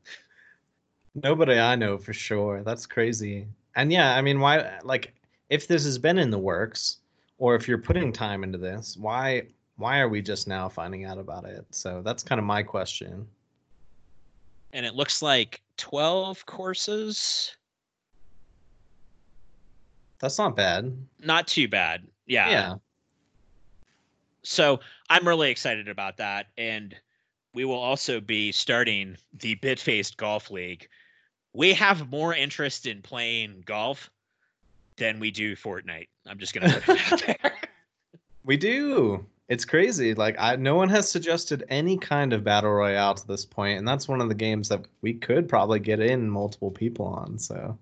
nobody 1.16 1.60
I 1.60 1.76
know 1.76 1.98
for 1.98 2.14
sure. 2.14 2.64
That's 2.64 2.86
crazy. 2.86 3.48
And 3.76 3.92
yeah, 3.92 4.16
I 4.16 4.22
mean, 4.22 4.40
why? 4.40 4.80
Like, 4.84 5.14
if 5.50 5.68
this 5.68 5.84
has 5.86 5.98
been 5.98 6.18
in 6.18 6.30
the 6.30 6.40
works, 6.40 6.98
or 7.38 7.56
if 7.56 7.68
you're 7.68 7.78
putting 7.78 8.12
time 8.12 8.44
into 8.44 8.58
this, 8.58 8.98
why? 8.98 9.44
Why 9.78 10.00
are 10.00 10.10
we 10.10 10.22
just 10.22 10.48
now 10.48 10.68
finding 10.68 11.06
out 11.06 11.18
about 11.18 11.46
it? 11.46 11.66
So 11.72 12.02
that's 12.04 12.22
kind 12.22 12.38
of 12.38 12.44
my 12.44 12.62
question. 12.62 13.26
And 14.74 14.86
it 14.86 14.94
looks 14.94 15.22
like 15.22 15.62
12 15.78 16.46
courses. 16.46 17.56
That's 20.20 20.38
not 20.38 20.56
bad. 20.56 20.96
Not 21.20 21.48
too 21.48 21.68
bad. 21.68 22.06
Yeah. 22.26 22.50
Yeah. 22.50 22.76
So 24.44 24.80
I'm 25.10 25.28
really 25.28 25.50
excited 25.52 25.88
about 25.88 26.18
that. 26.18 26.48
And 26.58 26.96
we 27.54 27.66
will 27.66 27.80
also 27.80 28.20
be 28.20 28.52
starting 28.52 29.18
the 29.40 29.56
Bitfaced 29.58 30.18
Golf 30.18 30.52
League. 30.52 30.88
We 31.54 31.74
have 31.74 32.12
more 32.12 32.36
interest 32.36 32.86
in 32.86 33.02
playing 33.02 33.64
golf 33.66 34.10
than 34.98 35.20
we 35.20 35.32
do 35.32 35.56
Fortnite. 35.56 36.08
I'm 36.28 36.38
just 36.38 36.54
gonna 36.54 36.80
put 36.82 37.00
it 37.00 37.12
out 37.12 37.24
there. 37.42 37.54
We 38.44 38.58
do. 38.58 39.26
It's 39.48 39.66
crazy. 39.66 40.14
Like 40.14 40.36
I 40.38 40.56
no 40.58 40.76
one 40.76 40.90
has 40.90 41.10
suggested 41.10 41.64
any 41.70 41.98
kind 41.98 42.34
of 42.34 42.44
battle 42.44 42.72
royale 42.72 43.16
to 43.16 43.28
this 43.28 43.46
point, 43.46 43.80
and 43.80 43.88
that's 43.88 44.08
one 44.08 44.22
of 44.22 44.30
the 44.30 44.36
games 44.36 44.70
that 44.70 44.86
we 45.02 45.14
could 45.14 45.50
probably 45.50 45.80
get 45.80 46.00
in 46.00 46.30
multiple 46.30 46.70
people 46.70 47.08
on. 47.08 47.40
So 47.40 47.78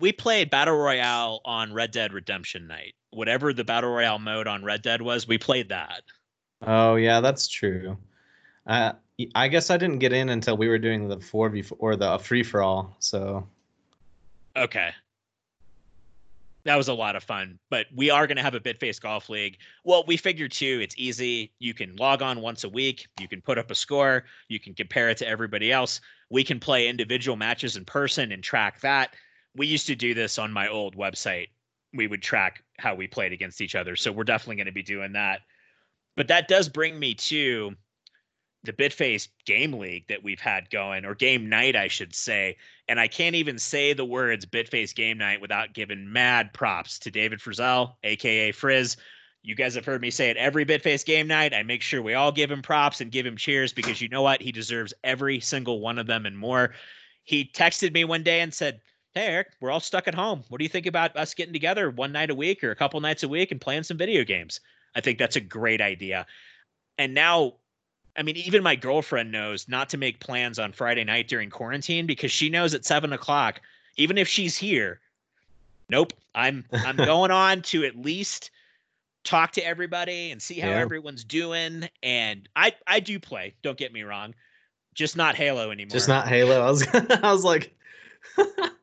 we 0.00 0.12
played 0.12 0.50
battle 0.50 0.76
royale 0.76 1.40
on 1.44 1.72
Red 1.72 1.90
Dead 1.90 2.12
Redemption 2.12 2.66
night. 2.66 2.94
Whatever 3.10 3.52
the 3.52 3.64
battle 3.64 3.90
royale 3.90 4.18
mode 4.18 4.46
on 4.46 4.64
Red 4.64 4.82
Dead 4.82 5.02
was, 5.02 5.26
we 5.26 5.38
played 5.38 5.68
that. 5.70 6.02
Oh 6.62 6.96
yeah, 6.96 7.20
that's 7.20 7.48
true. 7.48 7.96
Uh, 8.66 8.92
I 9.34 9.48
guess 9.48 9.70
I 9.70 9.76
didn't 9.76 9.98
get 9.98 10.12
in 10.12 10.28
until 10.28 10.56
we 10.56 10.68
were 10.68 10.78
doing 10.78 11.08
the 11.08 11.18
four 11.18 11.48
v 11.48 11.64
or 11.78 11.96
the 11.96 12.18
free 12.18 12.42
for 12.42 12.62
all. 12.62 12.96
So 13.00 13.46
okay, 14.56 14.90
that 16.64 16.76
was 16.76 16.88
a 16.88 16.94
lot 16.94 17.16
of 17.16 17.24
fun. 17.24 17.58
But 17.70 17.86
we 17.94 18.10
are 18.10 18.26
going 18.26 18.36
to 18.36 18.42
have 18.42 18.54
a 18.54 18.60
Bitface 18.60 19.00
Golf 19.00 19.28
League. 19.28 19.58
Well, 19.84 20.04
we 20.06 20.16
figured 20.16 20.52
too, 20.52 20.80
it's 20.82 20.94
easy. 20.98 21.52
You 21.58 21.74
can 21.74 21.96
log 21.96 22.22
on 22.22 22.40
once 22.40 22.64
a 22.64 22.68
week. 22.68 23.06
You 23.18 23.26
can 23.26 23.40
put 23.40 23.58
up 23.58 23.70
a 23.70 23.74
score. 23.74 24.24
You 24.48 24.60
can 24.60 24.74
compare 24.74 25.08
it 25.08 25.16
to 25.18 25.28
everybody 25.28 25.72
else. 25.72 26.00
We 26.30 26.44
can 26.44 26.60
play 26.60 26.88
individual 26.88 27.36
matches 27.36 27.76
in 27.76 27.84
person 27.84 28.32
and 28.32 28.42
track 28.42 28.80
that. 28.82 29.14
We 29.56 29.66
used 29.66 29.86
to 29.86 29.96
do 29.96 30.14
this 30.14 30.38
on 30.38 30.52
my 30.52 30.68
old 30.68 30.96
website. 30.96 31.48
We 31.94 32.06
would 32.06 32.22
track 32.22 32.62
how 32.78 32.94
we 32.94 33.06
played 33.06 33.32
against 33.32 33.60
each 33.60 33.74
other. 33.74 33.96
So 33.96 34.12
we're 34.12 34.24
definitely 34.24 34.56
going 34.56 34.66
to 34.66 34.72
be 34.72 34.82
doing 34.82 35.12
that. 35.12 35.40
But 36.16 36.28
that 36.28 36.48
does 36.48 36.68
bring 36.68 36.98
me 36.98 37.14
to 37.14 37.74
the 38.64 38.72
Bitface 38.72 39.28
game 39.46 39.72
league 39.72 40.06
that 40.08 40.22
we've 40.22 40.40
had 40.40 40.68
going, 40.70 41.04
or 41.04 41.14
game 41.14 41.48
night, 41.48 41.76
I 41.76 41.88
should 41.88 42.14
say. 42.14 42.56
And 42.88 42.98
I 42.98 43.08
can't 43.08 43.36
even 43.36 43.58
say 43.58 43.92
the 43.92 44.04
words 44.04 44.44
Bitface 44.44 44.94
game 44.94 45.18
night 45.18 45.40
without 45.40 45.74
giving 45.74 46.12
mad 46.12 46.52
props 46.52 46.98
to 47.00 47.10
David 47.10 47.38
Frizzell, 47.40 47.94
aka 48.02 48.52
Frizz. 48.52 48.96
You 49.42 49.54
guys 49.54 49.76
have 49.76 49.84
heard 49.84 50.02
me 50.02 50.10
say 50.10 50.28
it 50.30 50.36
every 50.36 50.66
Bitface 50.66 51.04
game 51.04 51.28
night. 51.28 51.54
I 51.54 51.62
make 51.62 51.82
sure 51.82 52.02
we 52.02 52.14
all 52.14 52.32
give 52.32 52.50
him 52.50 52.60
props 52.60 53.00
and 53.00 53.12
give 53.12 53.24
him 53.24 53.36
cheers 53.36 53.72
because 53.72 54.00
you 54.00 54.08
know 54.08 54.22
what? 54.22 54.42
He 54.42 54.50
deserves 54.50 54.92
every 55.04 55.38
single 55.40 55.80
one 55.80 55.98
of 55.98 56.06
them 56.06 56.26
and 56.26 56.36
more. 56.36 56.74
He 57.22 57.44
texted 57.44 57.94
me 57.94 58.04
one 58.04 58.24
day 58.24 58.40
and 58.40 58.52
said, 58.52 58.80
Hey, 59.14 59.26
Eric, 59.26 59.48
we're 59.60 59.70
all 59.70 59.80
stuck 59.80 60.06
at 60.06 60.14
home. 60.14 60.44
What 60.48 60.58
do 60.58 60.64
you 60.64 60.68
think 60.68 60.86
about 60.86 61.16
us 61.16 61.34
getting 61.34 61.52
together 61.52 61.90
one 61.90 62.12
night 62.12 62.30
a 62.30 62.34
week 62.34 62.62
or 62.62 62.70
a 62.70 62.76
couple 62.76 63.00
nights 63.00 63.22
a 63.22 63.28
week 63.28 63.50
and 63.50 63.60
playing 63.60 63.82
some 63.82 63.96
video 63.96 64.22
games? 64.22 64.60
I 64.94 65.00
think 65.00 65.18
that's 65.18 65.36
a 65.36 65.40
great 65.40 65.80
idea. 65.80 66.26
And 66.98 67.14
now, 67.14 67.54
I 68.16 68.22
mean, 68.22 68.36
even 68.36 68.62
my 68.62 68.76
girlfriend 68.76 69.32
knows 69.32 69.68
not 69.68 69.88
to 69.90 69.96
make 69.96 70.20
plans 70.20 70.58
on 70.58 70.72
Friday 70.72 71.04
night 71.04 71.28
during 71.28 71.50
quarantine 71.50 72.06
because 72.06 72.30
she 72.30 72.50
knows 72.50 72.74
at 72.74 72.84
seven 72.84 73.12
o'clock, 73.12 73.60
even 73.96 74.18
if 74.18 74.28
she's 74.28 74.56
here, 74.56 75.00
nope, 75.88 76.12
I'm 76.34 76.64
I'm 76.72 76.96
going 76.96 77.30
on 77.30 77.62
to 77.62 77.84
at 77.84 77.96
least 77.96 78.50
talk 79.24 79.52
to 79.52 79.64
everybody 79.64 80.30
and 80.30 80.40
see 80.40 80.58
how 80.60 80.68
yeah. 80.68 80.78
everyone's 80.78 81.24
doing. 81.24 81.88
And 82.02 82.48
I 82.56 82.74
I 82.86 83.00
do 83.00 83.18
play. 83.18 83.54
Don't 83.62 83.78
get 83.78 83.92
me 83.92 84.02
wrong, 84.02 84.34
just 84.94 85.16
not 85.16 85.34
Halo 85.34 85.70
anymore. 85.70 85.90
Just 85.90 86.08
not 86.08 86.28
Halo. 86.28 86.60
I 86.60 86.70
was 86.70 86.86
I 86.94 87.32
was 87.32 87.44
like. 87.44 87.74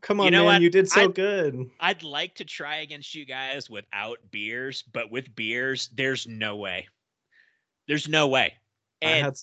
Come 0.00 0.20
on, 0.20 0.26
you 0.26 0.30
know 0.30 0.44
man, 0.44 0.54
what? 0.54 0.62
you 0.62 0.70
did 0.70 0.88
so 0.88 1.04
I'd, 1.04 1.14
good. 1.14 1.70
I'd 1.78 2.02
like 2.02 2.34
to 2.36 2.44
try 2.44 2.76
against 2.76 3.14
you 3.14 3.24
guys 3.24 3.68
without 3.68 4.18
beers, 4.30 4.82
but 4.92 5.10
with 5.10 5.34
beers, 5.34 5.90
there's 5.94 6.26
no 6.26 6.56
way. 6.56 6.88
There's 7.86 8.08
no 8.08 8.28
way. 8.28 8.54
And 9.02 9.24
I 9.24 9.28
had 9.28 9.36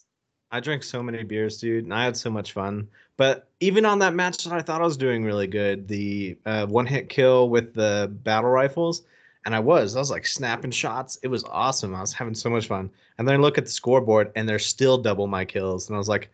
I 0.50 0.60
drank 0.60 0.84
so 0.84 1.04
many 1.04 1.24
beers, 1.24 1.58
dude, 1.58 1.84
and 1.84 1.94
I 1.94 2.06
had 2.06 2.16
so 2.16 2.30
much 2.30 2.54
fun. 2.54 2.88
But 3.18 3.50
even 3.60 3.86
on 3.86 4.00
that 4.00 4.14
match 4.14 4.44
that 4.44 4.54
I 4.54 4.62
thought 4.62 4.82
I 4.82 4.86
was 4.86 4.98
doing 4.98 5.24
really 5.24 5.48
good, 5.48 5.88
the 5.88 6.38
uh, 6.46 6.66
one 6.68 6.86
hit 6.86 7.10
kill 7.10 7.50
with 7.50 7.74
the 7.74 8.10
battle 8.24 8.50
rifles, 8.50 9.04
and 9.46 9.54
I 9.54 9.60
was, 9.60 9.96
I 9.96 10.00
was 10.00 10.12
like 10.12 10.26
snapping 10.26 10.72
shots. 10.72 11.20
It 11.24 11.28
was 11.28 11.44
awesome. 11.46 11.94
I 11.94 12.02
was 12.02 12.14
having 12.14 12.36
so 12.36 12.50
much 12.50 12.68
fun. 12.68 12.90
And 13.18 13.28
then 13.28 13.36
I 13.36 13.40
look 13.40 13.58
at 13.58 13.66
the 13.66 13.72
scoreboard, 13.72 14.32
and 14.36 14.48
they're 14.48 14.60
still 14.60 14.98
double 14.98 15.28
my 15.28 15.44
kills, 15.44 15.90
and 15.90 15.96
I 15.96 16.00
was 16.00 16.10
like, 16.10 16.30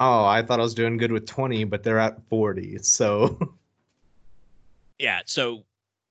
oh, 0.00 0.24
I 0.24 0.42
thought 0.42 0.60
I 0.60 0.62
was 0.62 0.74
doing 0.74 0.96
good 0.96 1.12
with 1.12 1.26
20, 1.26 1.64
but 1.64 1.82
they're 1.82 1.98
at 1.98 2.22
40. 2.28 2.78
So 2.78 3.38
yeah, 4.98 5.20
so 5.24 5.64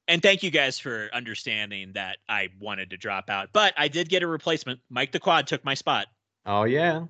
and 0.07 0.21
thank 0.21 0.43
you 0.43 0.51
guys 0.51 0.77
for 0.77 1.09
understanding 1.13 1.91
that 1.93 2.17
I 2.29 2.49
wanted 2.59 2.91
to 2.91 2.97
drop 2.97 3.29
out, 3.29 3.49
but 3.53 3.73
I 3.77 3.87
did 3.87 4.09
get 4.09 4.23
a 4.23 4.27
replacement. 4.27 4.79
Mike 4.89 5.11
the 5.11 5.19
Quad 5.19 5.47
took 5.47 5.63
my 5.65 5.73
spot. 5.73 6.07
Oh 6.45 6.63
yeah. 6.63 7.05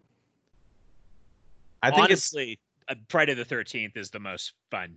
I 1.83 1.91
think 1.91 2.03
honestly, 2.03 2.59
it's... 2.89 3.01
Friday 3.09 3.33
the 3.33 3.45
Thirteenth 3.45 3.97
is 3.97 4.09
the 4.09 4.19
most 4.19 4.53
fun 4.71 4.95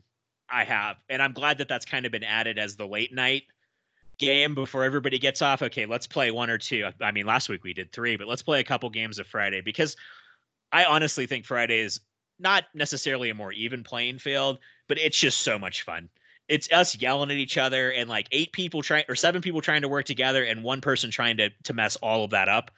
I 0.48 0.64
have, 0.64 0.96
and 1.08 1.20
I'm 1.20 1.32
glad 1.32 1.58
that 1.58 1.68
that's 1.68 1.84
kind 1.84 2.06
of 2.06 2.12
been 2.12 2.24
added 2.24 2.58
as 2.58 2.76
the 2.76 2.86
late 2.86 3.12
night 3.12 3.44
game 4.18 4.54
before 4.54 4.84
everybody 4.84 5.18
gets 5.18 5.42
off. 5.42 5.62
Okay, 5.62 5.86
let's 5.86 6.06
play 6.06 6.30
one 6.30 6.50
or 6.50 6.58
two. 6.58 6.88
I 7.00 7.12
mean, 7.12 7.26
last 7.26 7.48
week 7.48 7.64
we 7.64 7.72
did 7.72 7.92
three, 7.92 8.16
but 8.16 8.26
let's 8.26 8.42
play 8.42 8.60
a 8.60 8.64
couple 8.64 8.88
games 8.90 9.18
of 9.18 9.26
Friday 9.26 9.60
because 9.60 9.96
I 10.72 10.84
honestly 10.84 11.26
think 11.26 11.44
Friday 11.44 11.80
is 11.80 12.00
not 12.38 12.64
necessarily 12.74 13.30
a 13.30 13.34
more 13.34 13.52
even 13.52 13.82
playing 13.82 14.18
field, 14.18 14.58
but 14.88 14.98
it's 14.98 15.18
just 15.18 15.40
so 15.40 15.58
much 15.58 15.82
fun. 15.82 16.08
It's 16.48 16.70
us 16.72 16.96
yelling 16.96 17.30
at 17.30 17.36
each 17.36 17.58
other 17.58 17.90
and 17.90 18.08
like 18.08 18.26
eight 18.32 18.52
people 18.52 18.82
trying 18.82 19.04
or 19.08 19.14
seven 19.14 19.42
people 19.42 19.60
trying 19.60 19.82
to 19.82 19.88
work 19.88 20.06
together 20.06 20.44
and 20.44 20.62
one 20.62 20.80
person 20.80 21.10
trying 21.10 21.36
to 21.38 21.50
to 21.64 21.74
mess 21.74 21.96
all 21.96 22.24
of 22.24 22.30
that 22.30 22.48
up. 22.48 22.70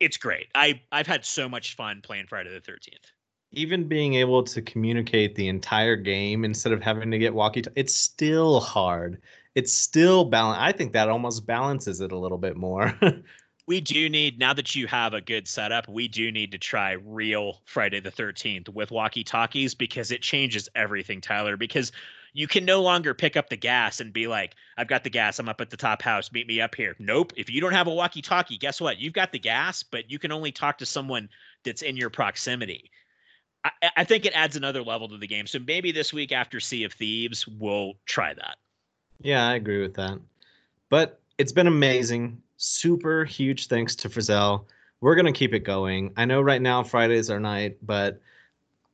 It's 0.00 0.16
great. 0.16 0.48
I 0.54 0.80
I've 0.90 1.06
had 1.06 1.24
so 1.24 1.48
much 1.48 1.76
fun 1.76 2.00
playing 2.02 2.26
Friday 2.26 2.50
the 2.50 2.60
13th. 2.60 3.12
Even 3.52 3.86
being 3.86 4.14
able 4.14 4.42
to 4.42 4.60
communicate 4.60 5.36
the 5.36 5.48
entire 5.48 5.96
game 5.96 6.44
instead 6.44 6.72
of 6.72 6.82
having 6.82 7.10
to 7.12 7.18
get 7.18 7.32
walkie 7.32 7.62
it's 7.76 7.94
still 7.94 8.60
hard. 8.60 9.22
It's 9.54 9.72
still 9.72 10.24
balance. 10.24 10.58
I 10.60 10.72
think 10.72 10.92
that 10.92 11.08
almost 11.08 11.46
balances 11.46 12.00
it 12.00 12.12
a 12.12 12.18
little 12.18 12.38
bit 12.38 12.56
more. 12.56 12.98
we 13.66 13.80
do 13.80 14.08
need 14.08 14.38
now 14.38 14.52
that 14.52 14.74
you 14.74 14.86
have 14.86 15.14
a 15.14 15.20
good 15.20 15.48
setup 15.48 15.88
we 15.88 16.08
do 16.08 16.30
need 16.30 16.52
to 16.52 16.58
try 16.58 16.92
real 16.92 17.60
friday 17.64 18.00
the 18.00 18.10
13th 18.10 18.68
with 18.68 18.90
walkie 18.90 19.24
talkies 19.24 19.74
because 19.74 20.10
it 20.10 20.22
changes 20.22 20.68
everything 20.74 21.20
tyler 21.20 21.56
because 21.56 21.92
You 22.36 22.46
can 22.46 22.66
no 22.66 22.82
longer 22.82 23.14
pick 23.14 23.34
up 23.34 23.48
the 23.48 23.56
gas 23.56 23.98
and 23.98 24.12
be 24.12 24.26
like, 24.26 24.56
I've 24.76 24.88
got 24.88 25.04
the 25.04 25.08
gas. 25.10 25.38
I'm 25.38 25.48
up 25.48 25.62
at 25.62 25.70
the 25.70 25.76
top 25.76 26.02
house. 26.02 26.30
Meet 26.30 26.46
me 26.46 26.60
up 26.60 26.74
here. 26.74 26.94
Nope. 26.98 27.32
If 27.34 27.48
you 27.48 27.62
don't 27.62 27.72
have 27.72 27.86
a 27.86 27.94
walkie 27.94 28.20
talkie, 28.20 28.58
guess 28.58 28.78
what? 28.78 28.98
You've 28.98 29.14
got 29.14 29.32
the 29.32 29.38
gas, 29.38 29.82
but 29.82 30.10
you 30.10 30.18
can 30.18 30.30
only 30.30 30.52
talk 30.52 30.76
to 30.78 30.84
someone 30.84 31.30
that's 31.64 31.80
in 31.80 31.96
your 31.96 32.10
proximity. 32.10 32.90
I, 33.64 33.70
I 33.96 34.04
think 34.04 34.26
it 34.26 34.34
adds 34.34 34.54
another 34.54 34.82
level 34.82 35.08
to 35.08 35.16
the 35.16 35.26
game. 35.26 35.46
So 35.46 35.58
maybe 35.58 35.92
this 35.92 36.12
week 36.12 36.30
after 36.30 36.60
Sea 36.60 36.84
of 36.84 36.92
Thieves, 36.92 37.48
we'll 37.48 37.94
try 38.04 38.34
that. 38.34 38.56
Yeah, 39.22 39.48
I 39.48 39.54
agree 39.54 39.80
with 39.80 39.94
that. 39.94 40.18
But 40.90 41.22
it's 41.38 41.52
been 41.52 41.66
amazing. 41.66 42.42
Super 42.56 43.24
huge 43.24 43.66
thanks 43.66 43.94
to 43.96 44.08
Frizzell. 44.08 44.64
We're 45.00 45.14
going 45.14 45.26
to 45.26 45.32
keep 45.32 45.52
it 45.52 45.60
going. 45.60 46.12
I 46.16 46.24
know 46.24 46.40
right 46.40 46.62
now 46.62 46.82
Fridays 46.82 47.30
are 47.30 47.40
night, 47.40 47.76
but 47.82 48.20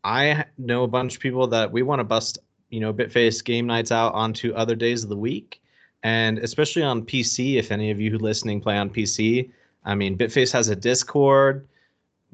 I 0.05 0.45
know 0.59 0.83
a 0.83 0.89
bunch 0.89 1.15
of 1.15 1.21
people 1.21 1.47
that 1.49 1.71
we 1.71 1.83
want 1.83 2.01
to 2.01 2.05
bust, 2.05 2.39
you 2.71 2.81
know, 2.81 2.93
Bitface 2.93 3.45
game 3.45 3.67
nights 3.67 3.93
out 3.93 4.15
onto 4.15 4.53
other 4.55 4.75
days 4.75 5.05
of 5.05 5.11
the 5.11 5.17
week. 5.17 5.63
And 6.03 6.39
especially 6.41 6.83
on 6.83 7.03
PC, 7.03 7.57
if 7.57 7.71
any 7.71 7.93
of 7.93 8.01
you 8.01 8.11
who 8.11 8.19
listening 8.19 8.61
play 8.61 8.77
on 8.77 8.91
PC, 8.91 9.51
I 9.85 9.95
mean, 9.95 10.19
Bitface 10.19 10.53
has 10.53 10.69
a 10.69 10.77
Discord. 10.77 11.69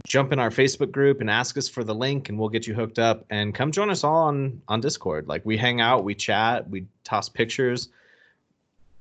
Jump 0.06 0.32
in 0.32 0.38
our 0.38 0.50
Facebook 0.50 0.90
group 0.92 1.20
and 1.20 1.28
ask 1.28 1.58
us 1.58 1.68
for 1.68 1.84
the 1.84 1.94
link, 1.94 2.28
and 2.28 2.38
we'll 2.38 2.48
get 2.48 2.66
you 2.66 2.74
hooked 2.74 2.98
up. 2.98 3.26
And 3.28 3.54
come 3.54 3.72
join 3.72 3.90
us 3.90 4.04
all 4.04 4.28
on 4.28 4.62
on 4.68 4.80
Discord. 4.80 5.28
Like 5.28 5.44
we 5.44 5.58
hang 5.58 5.80
out, 5.80 6.04
we 6.04 6.14
chat, 6.14 6.70
we 6.70 6.86
toss 7.04 7.28
pictures 7.28 7.88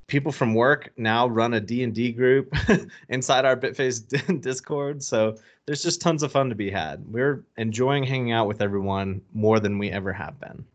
people 0.07 0.31
from 0.31 0.53
work 0.53 0.91
now 0.97 1.27
run 1.27 1.53
a 1.53 1.59
D&D 1.59 2.13
group 2.13 2.53
inside 3.09 3.45
our 3.45 3.55
Bitface 3.57 4.41
Discord. 4.41 5.03
So 5.03 5.37
there's 5.65 5.83
just 5.83 6.01
tons 6.01 6.23
of 6.23 6.31
fun 6.31 6.49
to 6.49 6.55
be 6.55 6.71
had. 6.71 7.05
We're 7.11 7.43
enjoying 7.57 8.03
hanging 8.03 8.31
out 8.31 8.47
with 8.47 8.61
everyone 8.61 9.21
more 9.33 9.59
than 9.59 9.77
we 9.77 9.91
ever 9.91 10.13
have 10.13 10.39
been. 10.39 10.65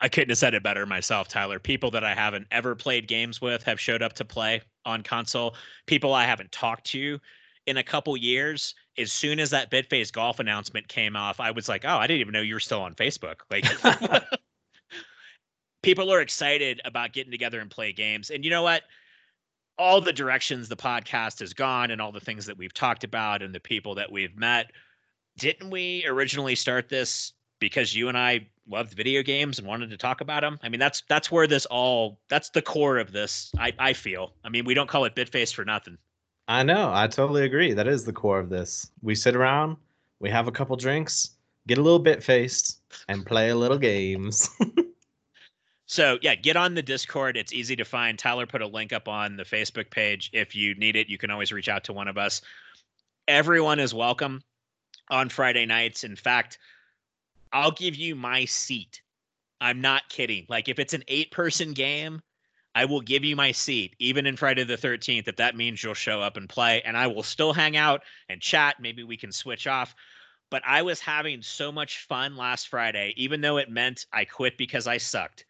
I 0.00 0.08
couldn't 0.08 0.30
have 0.30 0.38
said 0.38 0.54
it 0.54 0.62
better 0.62 0.84
myself, 0.84 1.28
Tyler. 1.28 1.58
People 1.58 1.90
that 1.92 2.04
I 2.04 2.14
haven't 2.14 2.46
ever 2.50 2.74
played 2.74 3.06
games 3.08 3.40
with 3.40 3.62
have 3.62 3.80
showed 3.80 4.02
up 4.02 4.12
to 4.14 4.24
play 4.24 4.60
on 4.84 5.02
console. 5.02 5.54
People 5.86 6.12
I 6.12 6.24
haven't 6.24 6.52
talked 6.52 6.84
to 6.88 7.18
in 7.66 7.78
a 7.78 7.82
couple 7.82 8.16
years. 8.16 8.74
As 8.98 9.12
soon 9.12 9.40
as 9.40 9.50
that 9.50 9.70
Bitface 9.70 10.12
golf 10.12 10.40
announcement 10.40 10.88
came 10.88 11.16
off, 11.16 11.40
I 11.40 11.52
was 11.52 11.68
like, 11.68 11.84
"Oh, 11.84 11.96
I 11.96 12.06
didn't 12.06 12.20
even 12.20 12.32
know 12.32 12.42
you 12.42 12.54
were 12.54 12.60
still 12.60 12.82
on 12.82 12.94
Facebook." 12.94 13.36
Like 13.50 13.64
people 15.84 16.12
are 16.12 16.20
excited 16.20 16.80
about 16.84 17.12
getting 17.12 17.30
together 17.30 17.60
and 17.60 17.70
play 17.70 17.92
games. 17.92 18.30
And 18.30 18.44
you 18.44 18.50
know 18.50 18.62
what? 18.62 18.82
All 19.78 20.00
the 20.00 20.12
directions 20.12 20.68
the 20.68 20.76
podcast 20.76 21.40
has 21.40 21.52
gone 21.52 21.90
and 21.90 22.00
all 22.00 22.12
the 22.12 22.20
things 22.20 22.46
that 22.46 22.56
we've 22.56 22.72
talked 22.72 23.04
about 23.04 23.42
and 23.42 23.54
the 23.54 23.60
people 23.60 23.94
that 23.96 24.10
we've 24.10 24.36
met, 24.36 24.70
didn't 25.36 25.70
we 25.70 26.04
originally 26.06 26.54
start 26.54 26.88
this 26.88 27.32
because 27.60 27.94
you 27.94 28.08
and 28.08 28.16
I 28.16 28.46
loved 28.68 28.94
video 28.94 29.22
games 29.22 29.58
and 29.58 29.68
wanted 29.68 29.90
to 29.90 29.96
talk 29.96 30.20
about 30.20 30.42
them? 30.42 30.58
I 30.62 30.68
mean, 30.68 30.80
that's 30.80 31.02
that's 31.08 31.30
where 31.30 31.46
this 31.46 31.66
all 31.66 32.20
that's 32.28 32.50
the 32.50 32.62
core 32.62 32.98
of 32.98 33.12
this. 33.12 33.50
I 33.58 33.72
I 33.78 33.92
feel. 33.92 34.32
I 34.44 34.48
mean, 34.48 34.64
we 34.64 34.74
don't 34.74 34.88
call 34.88 35.04
it 35.04 35.16
Bitface 35.16 35.52
for 35.52 35.64
nothing. 35.64 35.98
I 36.46 36.62
know. 36.62 36.90
I 36.92 37.08
totally 37.08 37.44
agree. 37.44 37.72
That 37.72 37.88
is 37.88 38.04
the 38.04 38.12
core 38.12 38.38
of 38.38 38.50
this. 38.50 38.90
We 39.02 39.14
sit 39.14 39.34
around, 39.34 39.76
we 40.20 40.30
have 40.30 40.46
a 40.46 40.52
couple 40.52 40.76
drinks, 40.76 41.30
get 41.66 41.78
a 41.78 41.82
little 41.82 41.98
bit 41.98 42.22
faced, 42.22 42.80
and 43.08 43.24
play 43.24 43.48
a 43.48 43.56
little 43.56 43.78
games. 43.78 44.50
So 45.86 46.18
yeah, 46.22 46.34
get 46.34 46.56
on 46.56 46.74
the 46.74 46.82
Discord. 46.82 47.36
It's 47.36 47.52
easy 47.52 47.76
to 47.76 47.84
find. 47.84 48.18
Tyler 48.18 48.46
put 48.46 48.62
a 48.62 48.66
link 48.66 48.92
up 48.92 49.08
on 49.08 49.36
the 49.36 49.44
Facebook 49.44 49.90
page. 49.90 50.30
If 50.32 50.54
you 50.54 50.74
need 50.76 50.96
it, 50.96 51.08
you 51.08 51.18
can 51.18 51.30
always 51.30 51.52
reach 51.52 51.68
out 51.68 51.84
to 51.84 51.92
one 51.92 52.08
of 52.08 52.16
us. 52.16 52.40
Everyone 53.28 53.78
is 53.78 53.92
welcome 53.92 54.42
on 55.10 55.28
Friday 55.28 55.66
nights. 55.66 56.04
In 56.04 56.16
fact, 56.16 56.58
I'll 57.52 57.70
give 57.70 57.94
you 57.94 58.14
my 58.14 58.46
seat. 58.46 59.02
I'm 59.60 59.80
not 59.80 60.08
kidding. 60.08 60.46
Like 60.48 60.68
if 60.68 60.78
it's 60.78 60.94
an 60.94 61.04
eight 61.08 61.30
person 61.30 61.74
game, 61.74 62.22
I 62.74 62.86
will 62.86 63.02
give 63.02 63.24
you 63.24 63.36
my 63.36 63.52
seat, 63.52 63.94
even 63.98 64.26
in 64.26 64.36
Friday 64.36 64.64
the 64.64 64.76
13th, 64.76 65.28
if 65.28 65.36
that 65.36 65.54
means 65.54 65.82
you'll 65.82 65.94
show 65.94 66.20
up 66.20 66.36
and 66.36 66.48
play. 66.48 66.82
And 66.84 66.96
I 66.96 67.06
will 67.06 67.22
still 67.22 67.52
hang 67.52 67.76
out 67.76 68.02
and 68.28 68.40
chat. 68.40 68.76
Maybe 68.80 69.04
we 69.04 69.16
can 69.16 69.30
switch 69.30 69.66
off. 69.66 69.94
But 70.50 70.62
I 70.66 70.82
was 70.82 70.98
having 70.98 71.40
so 71.42 71.70
much 71.70 71.98
fun 72.06 72.36
last 72.36 72.68
Friday, 72.68 73.14
even 73.16 73.42
though 73.42 73.58
it 73.58 73.70
meant 73.70 74.06
I 74.12 74.24
quit 74.24 74.58
because 74.58 74.86
I 74.86 74.96
sucked 74.96 75.44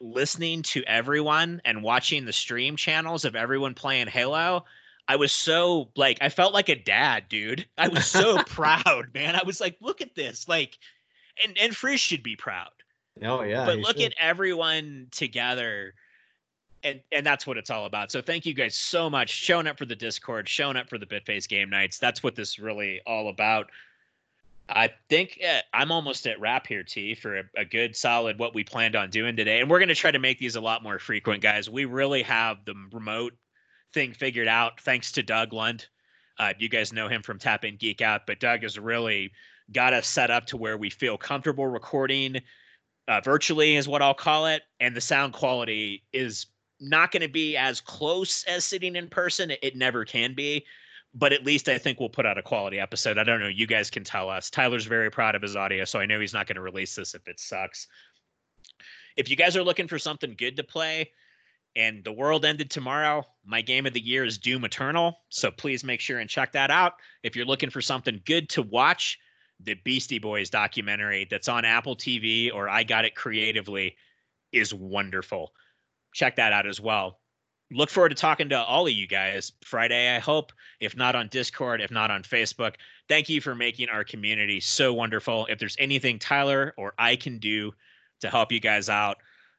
listening 0.00 0.62
to 0.62 0.82
everyone 0.84 1.60
and 1.64 1.82
watching 1.82 2.24
the 2.24 2.32
stream 2.32 2.76
channels 2.76 3.24
of 3.24 3.36
everyone 3.36 3.74
playing 3.74 4.06
Halo, 4.06 4.64
I 5.08 5.16
was 5.16 5.32
so 5.32 5.90
like 5.96 6.18
I 6.20 6.28
felt 6.28 6.54
like 6.54 6.68
a 6.68 6.76
dad, 6.76 7.24
dude. 7.28 7.66
I 7.78 7.88
was 7.88 8.06
so 8.06 8.42
proud, 8.46 9.12
man. 9.14 9.34
I 9.34 9.42
was 9.44 9.60
like, 9.60 9.76
look 9.80 10.00
at 10.00 10.14
this. 10.14 10.48
Like 10.48 10.78
and 11.42 11.56
and 11.58 11.76
Frizz 11.76 12.00
should 12.00 12.22
be 12.22 12.36
proud. 12.36 12.70
Oh 13.22 13.42
yeah. 13.42 13.64
But 13.64 13.78
look 13.78 13.98
should. 13.98 14.12
at 14.12 14.14
everyone 14.18 15.08
together. 15.10 15.94
And 16.84 17.00
and 17.10 17.26
that's 17.26 17.46
what 17.46 17.56
it's 17.56 17.70
all 17.70 17.86
about. 17.86 18.12
So 18.12 18.22
thank 18.22 18.46
you 18.46 18.54
guys 18.54 18.76
so 18.76 19.10
much 19.10 19.30
showing 19.30 19.66
up 19.66 19.78
for 19.78 19.86
the 19.86 19.96
Discord, 19.96 20.48
showing 20.48 20.76
up 20.76 20.88
for 20.88 20.98
the 20.98 21.06
Bitface 21.06 21.48
game 21.48 21.70
nights. 21.70 21.98
That's 21.98 22.22
what 22.22 22.36
this 22.36 22.58
really 22.58 23.00
all 23.06 23.28
about. 23.28 23.70
I 24.68 24.90
think 25.08 25.40
uh, 25.46 25.60
I'm 25.72 25.90
almost 25.90 26.26
at 26.26 26.40
wrap 26.40 26.66
here, 26.66 26.82
T, 26.82 27.14
for 27.14 27.38
a, 27.38 27.44
a, 27.56 27.64
good 27.64 27.96
solid 27.96 28.38
what 28.38 28.54
we 28.54 28.64
planned 28.64 28.96
on 28.96 29.08
doing 29.08 29.34
today. 29.34 29.60
And 29.60 29.70
we're 29.70 29.78
going 29.78 29.88
to 29.88 29.94
try 29.94 30.10
to 30.10 30.18
make 30.18 30.38
these 30.38 30.56
a 30.56 30.60
lot 30.60 30.82
more 30.82 30.98
frequent, 30.98 31.42
guys. 31.42 31.70
We 31.70 31.86
really 31.86 32.22
have 32.22 32.58
the 32.66 32.74
remote 32.92 33.32
thing 33.94 34.12
figured 34.12 34.48
out 34.48 34.80
thanks 34.80 35.12
to 35.12 35.22
Doug 35.22 35.52
Lund. 35.52 35.86
Uh, 36.38 36.52
you 36.58 36.68
guys 36.68 36.92
know 36.92 37.08
him 37.08 37.22
from 37.22 37.38
Tap 37.38 37.64
In 37.64 37.76
Geek 37.76 38.02
Out, 38.02 38.26
but 38.26 38.40
Doug 38.40 38.62
has 38.62 38.78
really 38.78 39.32
got 39.72 39.92
us 39.92 40.06
set 40.06 40.30
up 40.30 40.46
to 40.46 40.56
where 40.56 40.76
we 40.76 40.90
feel 40.90 41.16
comfortable 41.16 41.66
recording 41.66 42.36
uh, 43.08 43.20
virtually, 43.22 43.76
is 43.76 43.88
what 43.88 44.02
I'll 44.02 44.14
call 44.14 44.46
it. 44.46 44.62
And 44.80 44.94
the 44.94 45.00
sound 45.00 45.32
quality 45.32 46.04
is 46.12 46.46
not 46.78 47.10
going 47.10 47.22
to 47.22 47.28
be 47.28 47.56
as 47.56 47.80
close 47.80 48.44
as 48.44 48.64
sitting 48.64 48.96
in 48.96 49.08
person. 49.08 49.50
It, 49.50 49.58
it 49.62 49.76
never 49.76 50.04
can 50.04 50.34
be 50.34 50.64
but 51.18 51.32
at 51.32 51.44
least 51.44 51.68
I 51.68 51.78
think 51.78 51.98
we'll 51.98 52.08
put 52.08 52.26
out 52.26 52.38
a 52.38 52.42
quality 52.42 52.78
episode. 52.78 53.18
I 53.18 53.24
don't 53.24 53.40
know. 53.40 53.48
You 53.48 53.66
guys 53.66 53.90
can 53.90 54.04
tell 54.04 54.30
us. 54.30 54.50
Tyler's 54.50 54.86
very 54.86 55.10
proud 55.10 55.34
of 55.34 55.42
his 55.42 55.56
audio, 55.56 55.84
so 55.84 55.98
I 55.98 56.06
know 56.06 56.20
he's 56.20 56.32
not 56.32 56.46
going 56.46 56.56
to 56.56 56.62
release 56.62 56.94
this 56.94 57.14
if 57.14 57.26
it 57.26 57.40
sucks. 57.40 57.88
If 59.16 59.28
you 59.28 59.34
guys 59.34 59.56
are 59.56 59.64
looking 59.64 59.88
for 59.88 59.98
something 59.98 60.36
good 60.38 60.56
to 60.56 60.64
play 60.64 61.10
and 61.74 62.04
the 62.04 62.12
world 62.12 62.44
ended 62.44 62.70
tomorrow, 62.70 63.26
my 63.44 63.62
game 63.62 63.84
of 63.84 63.94
the 63.94 64.00
year 64.00 64.24
is 64.24 64.38
Doom 64.38 64.64
Eternal. 64.64 65.18
So 65.28 65.50
please 65.50 65.82
make 65.82 66.00
sure 66.00 66.20
and 66.20 66.30
check 66.30 66.52
that 66.52 66.70
out. 66.70 66.94
If 67.24 67.34
you're 67.34 67.46
looking 67.46 67.70
for 67.70 67.80
something 67.80 68.20
good 68.24 68.48
to 68.50 68.62
watch, 68.62 69.18
the 69.58 69.74
Beastie 69.74 70.20
Boys 70.20 70.50
documentary 70.50 71.26
that's 71.28 71.48
on 71.48 71.64
Apple 71.64 71.96
TV 71.96 72.54
or 72.54 72.68
I 72.68 72.84
Got 72.84 73.06
It 73.06 73.16
Creatively 73.16 73.96
is 74.52 74.72
wonderful. 74.72 75.52
Check 76.14 76.36
that 76.36 76.52
out 76.52 76.68
as 76.68 76.80
well 76.80 77.18
look 77.70 77.90
forward 77.90 78.10
to 78.10 78.14
talking 78.14 78.48
to 78.48 78.58
all 78.58 78.86
of 78.86 78.92
you 78.92 79.06
guys 79.06 79.52
Friday, 79.62 80.14
I 80.14 80.18
hope, 80.18 80.52
if 80.80 80.96
not 80.96 81.14
on 81.14 81.28
Discord, 81.28 81.80
if 81.80 81.90
not 81.90 82.10
on 82.10 82.22
Facebook. 82.22 82.74
Thank 83.08 83.28
you 83.28 83.40
for 83.40 83.54
making 83.54 83.88
our 83.88 84.04
community 84.04 84.60
so 84.60 84.94
wonderful. 84.94 85.46
If 85.50 85.58
there's 85.58 85.76
anything 85.78 86.18
Tyler 86.18 86.74
or 86.76 86.94
I 86.98 87.16
can 87.16 87.38
do 87.38 87.72
to 88.20 88.30
help 88.30 88.52
you 88.52 88.60
guys 88.60 88.88
out, 88.88 89.18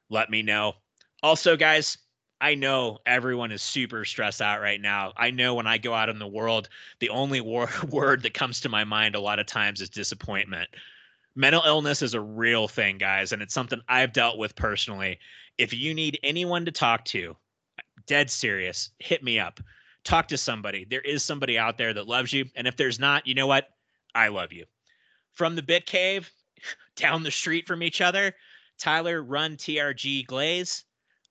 let 0.09 0.29
me 0.29 0.41
know. 0.41 0.73
Also, 1.21 1.55
guys, 1.55 1.97
I 2.41 2.55
know 2.55 2.99
everyone 3.05 3.51
is 3.51 3.61
super 3.61 4.05
stressed 4.05 4.41
out 4.41 4.61
right 4.61 4.79
now. 4.79 5.13
I 5.17 5.29
know 5.29 5.53
when 5.55 5.67
I 5.67 5.77
go 5.77 5.93
out 5.93 6.09
in 6.09 6.19
the 6.19 6.27
world, 6.27 6.69
the 6.99 7.09
only 7.09 7.41
war- 7.41 7.69
word 7.89 8.23
that 8.23 8.33
comes 8.33 8.59
to 8.61 8.69
my 8.69 8.83
mind 8.83 9.15
a 9.15 9.19
lot 9.19 9.39
of 9.39 9.45
times 9.45 9.81
is 9.81 9.89
disappointment. 9.89 10.69
Mental 11.35 11.61
illness 11.65 12.01
is 12.01 12.15
a 12.15 12.21
real 12.21 12.67
thing, 12.67 12.97
guys, 12.97 13.31
and 13.31 13.41
it's 13.41 13.53
something 13.53 13.81
I've 13.87 14.13
dealt 14.13 14.37
with 14.37 14.55
personally. 14.55 15.19
If 15.57 15.73
you 15.73 15.93
need 15.93 16.19
anyone 16.23 16.65
to 16.65 16.71
talk 16.71 17.05
to, 17.05 17.35
dead 18.05 18.29
serious, 18.29 18.91
hit 18.99 19.23
me 19.23 19.39
up. 19.39 19.59
Talk 20.03 20.27
to 20.29 20.37
somebody. 20.37 20.85
There 20.89 21.01
is 21.01 21.23
somebody 21.23 21.57
out 21.57 21.77
there 21.77 21.93
that 21.93 22.07
loves 22.07 22.33
you. 22.33 22.45
And 22.55 22.67
if 22.67 22.77
there's 22.77 22.99
not, 22.99 23.27
you 23.27 23.35
know 23.35 23.47
what? 23.47 23.69
I 24.15 24.29
love 24.29 24.51
you. 24.51 24.65
From 25.33 25.55
the 25.55 25.61
Bit 25.61 25.85
Cave, 25.85 26.31
down 26.95 27.23
the 27.23 27.31
street 27.31 27.67
from 27.67 27.83
each 27.83 28.01
other, 28.01 28.33
Tyler 28.77 29.21
Run 29.21 29.55
TRG 29.57 30.25
Glaze. 30.25 30.85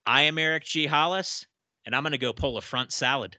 I 0.07 0.23
am 0.23 0.39
Eric 0.39 0.65
G. 0.65 0.87
Hollis, 0.87 1.45
and 1.85 1.95
I'm 1.95 2.03
going 2.03 2.13
to 2.13 2.19
go 2.19 2.33
pull 2.33 2.57
a 2.57 2.63
front 2.63 2.93
salad. 2.93 3.37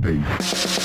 Bay. 0.00 0.79